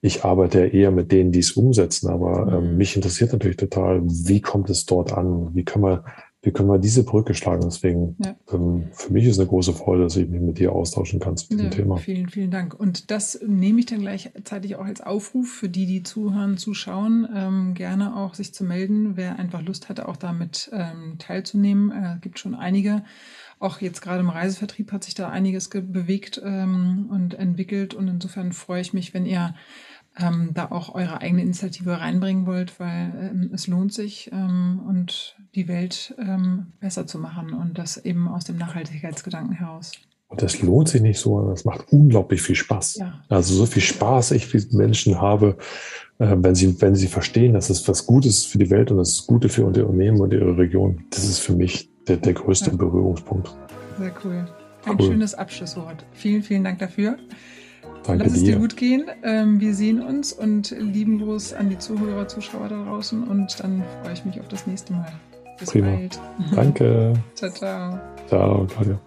ich 0.00 0.24
arbeite 0.24 0.60
ja 0.60 0.66
eher 0.66 0.90
mit 0.90 1.12
denen, 1.12 1.32
die 1.32 1.40
es 1.40 1.52
umsetzen. 1.52 2.08
Aber 2.08 2.52
ähm, 2.52 2.72
mhm. 2.72 2.76
mich 2.76 2.96
interessiert 2.96 3.32
natürlich 3.32 3.56
total, 3.56 4.02
wie 4.04 4.40
kommt 4.40 4.70
es 4.70 4.86
dort 4.86 5.12
an? 5.12 5.54
Wie 5.54 5.64
können 5.64 5.84
wir 5.84 6.04
wie 6.44 6.50
können 6.50 6.68
wir 6.68 6.78
diese 6.78 7.04
Brücke 7.04 7.34
schlagen? 7.34 7.62
Deswegen, 7.64 8.16
ja. 8.18 8.34
ähm, 8.52 8.88
für 8.92 9.12
mich 9.12 9.26
ist 9.26 9.38
eine 9.38 9.48
große 9.48 9.72
Freude, 9.72 10.02
dass 10.02 10.16
ich 10.16 10.28
mich 10.28 10.40
mit 10.40 10.58
dir 10.58 10.72
austauschen 10.72 11.20
kann 11.20 11.36
zu 11.36 11.48
diesem 11.48 11.66
ja, 11.66 11.70
Thema. 11.70 11.96
Vielen, 11.98 12.28
vielen 12.28 12.50
Dank. 12.50 12.74
Und 12.74 13.12
das 13.12 13.40
nehme 13.46 13.78
ich 13.78 13.86
dann 13.86 14.00
gleichzeitig 14.00 14.74
auch 14.74 14.84
als 14.84 15.00
Aufruf 15.00 15.48
für 15.48 15.68
die, 15.68 15.86
die 15.86 16.02
zuhören, 16.02 16.56
zuschauen, 16.56 17.28
ähm, 17.32 17.74
gerne 17.74 18.16
auch 18.16 18.34
sich 18.34 18.52
zu 18.52 18.64
melden, 18.64 19.16
wer 19.16 19.38
einfach 19.38 19.62
Lust 19.62 19.88
hatte, 19.88 20.08
auch 20.08 20.16
damit 20.16 20.68
ähm, 20.72 21.14
teilzunehmen. 21.18 21.92
Es 21.92 22.16
äh, 22.16 22.18
gibt 22.20 22.40
schon 22.40 22.56
einige. 22.56 23.04
Auch 23.62 23.80
jetzt 23.80 24.00
gerade 24.00 24.18
im 24.18 24.28
Reisevertrieb 24.28 24.90
hat 24.90 25.04
sich 25.04 25.14
da 25.14 25.28
einiges 25.28 25.68
bewegt 25.68 26.42
ähm, 26.44 27.06
und 27.08 27.34
entwickelt. 27.34 27.94
Und 27.94 28.08
insofern 28.08 28.52
freue 28.52 28.80
ich 28.80 28.92
mich, 28.92 29.14
wenn 29.14 29.24
ihr 29.24 29.54
ähm, 30.16 30.50
da 30.52 30.72
auch 30.72 30.94
eure 30.96 31.20
eigene 31.20 31.42
Initiative 31.42 32.00
reinbringen 32.00 32.44
wollt, 32.44 32.80
weil 32.80 33.30
ähm, 33.30 33.50
es 33.54 33.68
lohnt 33.68 33.92
sich 33.92 34.30
ähm, 34.32 34.82
und 34.84 35.36
die 35.54 35.68
Welt 35.68 36.12
ähm, 36.18 36.72
besser 36.80 37.06
zu 37.06 37.20
machen 37.20 37.52
und 37.54 37.78
das 37.78 37.98
eben 37.98 38.26
aus 38.26 38.44
dem 38.44 38.58
Nachhaltigkeitsgedanken 38.58 39.54
heraus. 39.54 39.92
Und 40.32 40.40
das 40.40 40.62
lohnt 40.62 40.88
sich 40.88 41.02
nicht 41.02 41.20
so, 41.20 41.46
das 41.50 41.66
macht 41.66 41.92
unglaublich 41.92 42.40
viel 42.40 42.54
Spaß. 42.54 42.96
Ja. 42.96 43.22
Also 43.28 43.54
so 43.54 43.66
viel 43.66 43.82
Spaß 43.82 44.30
ich 44.30 44.52
mit 44.54 44.72
Menschen 44.72 45.20
habe, 45.20 45.58
äh, 46.18 46.34
wenn 46.38 46.54
sie, 46.54 46.80
wenn 46.80 46.94
sie 46.94 47.06
verstehen, 47.06 47.52
dass 47.52 47.68
es 47.68 47.86
was 47.86 48.06
Gutes 48.06 48.46
für 48.46 48.56
die 48.56 48.70
Welt 48.70 48.90
und 48.90 48.96
das 48.96 49.26
Gute 49.26 49.50
für 49.50 49.60
ihr 49.60 49.66
Unternehmen 49.66 50.22
und 50.22 50.32
ihre 50.32 50.56
Region. 50.56 51.04
Das 51.10 51.24
ist 51.24 51.40
für 51.40 51.52
mich 51.52 51.90
der, 52.08 52.16
der 52.16 52.32
größte 52.32 52.70
ja. 52.70 52.76
Berührungspunkt. 52.76 53.54
Sehr 53.98 54.12
cool. 54.24 54.48
Ein 54.86 54.96
cool. 54.98 55.06
schönes 55.06 55.34
Abschlusswort. 55.34 56.06
Vielen, 56.12 56.42
vielen 56.42 56.64
Dank 56.64 56.78
dafür. 56.78 57.18
Danke 58.04 58.24
Lass 58.24 58.32
es 58.32 58.42
dir 58.42 58.56
gut 58.56 58.78
gehen. 58.78 59.04
Ähm, 59.22 59.60
wir 59.60 59.74
sehen 59.74 60.02
uns 60.02 60.32
und 60.32 60.70
lieben 60.70 61.18
Gruß 61.18 61.52
an 61.52 61.68
die 61.68 61.78
Zuhörer, 61.78 62.26
Zuschauer 62.26 62.68
da 62.68 62.84
draußen 62.84 63.22
und 63.24 63.62
dann 63.62 63.84
freue 64.02 64.14
ich 64.14 64.24
mich 64.24 64.40
auf 64.40 64.48
das 64.48 64.66
nächste 64.66 64.94
Mal. 64.94 65.12
Bis 65.58 65.70
Prima. 65.70 65.90
bald. 65.90 66.18
Danke. 66.54 67.12
ciao, 67.34 67.50
ciao. 67.50 68.00
Ciao, 68.28 68.66
Claudia. 68.66 68.98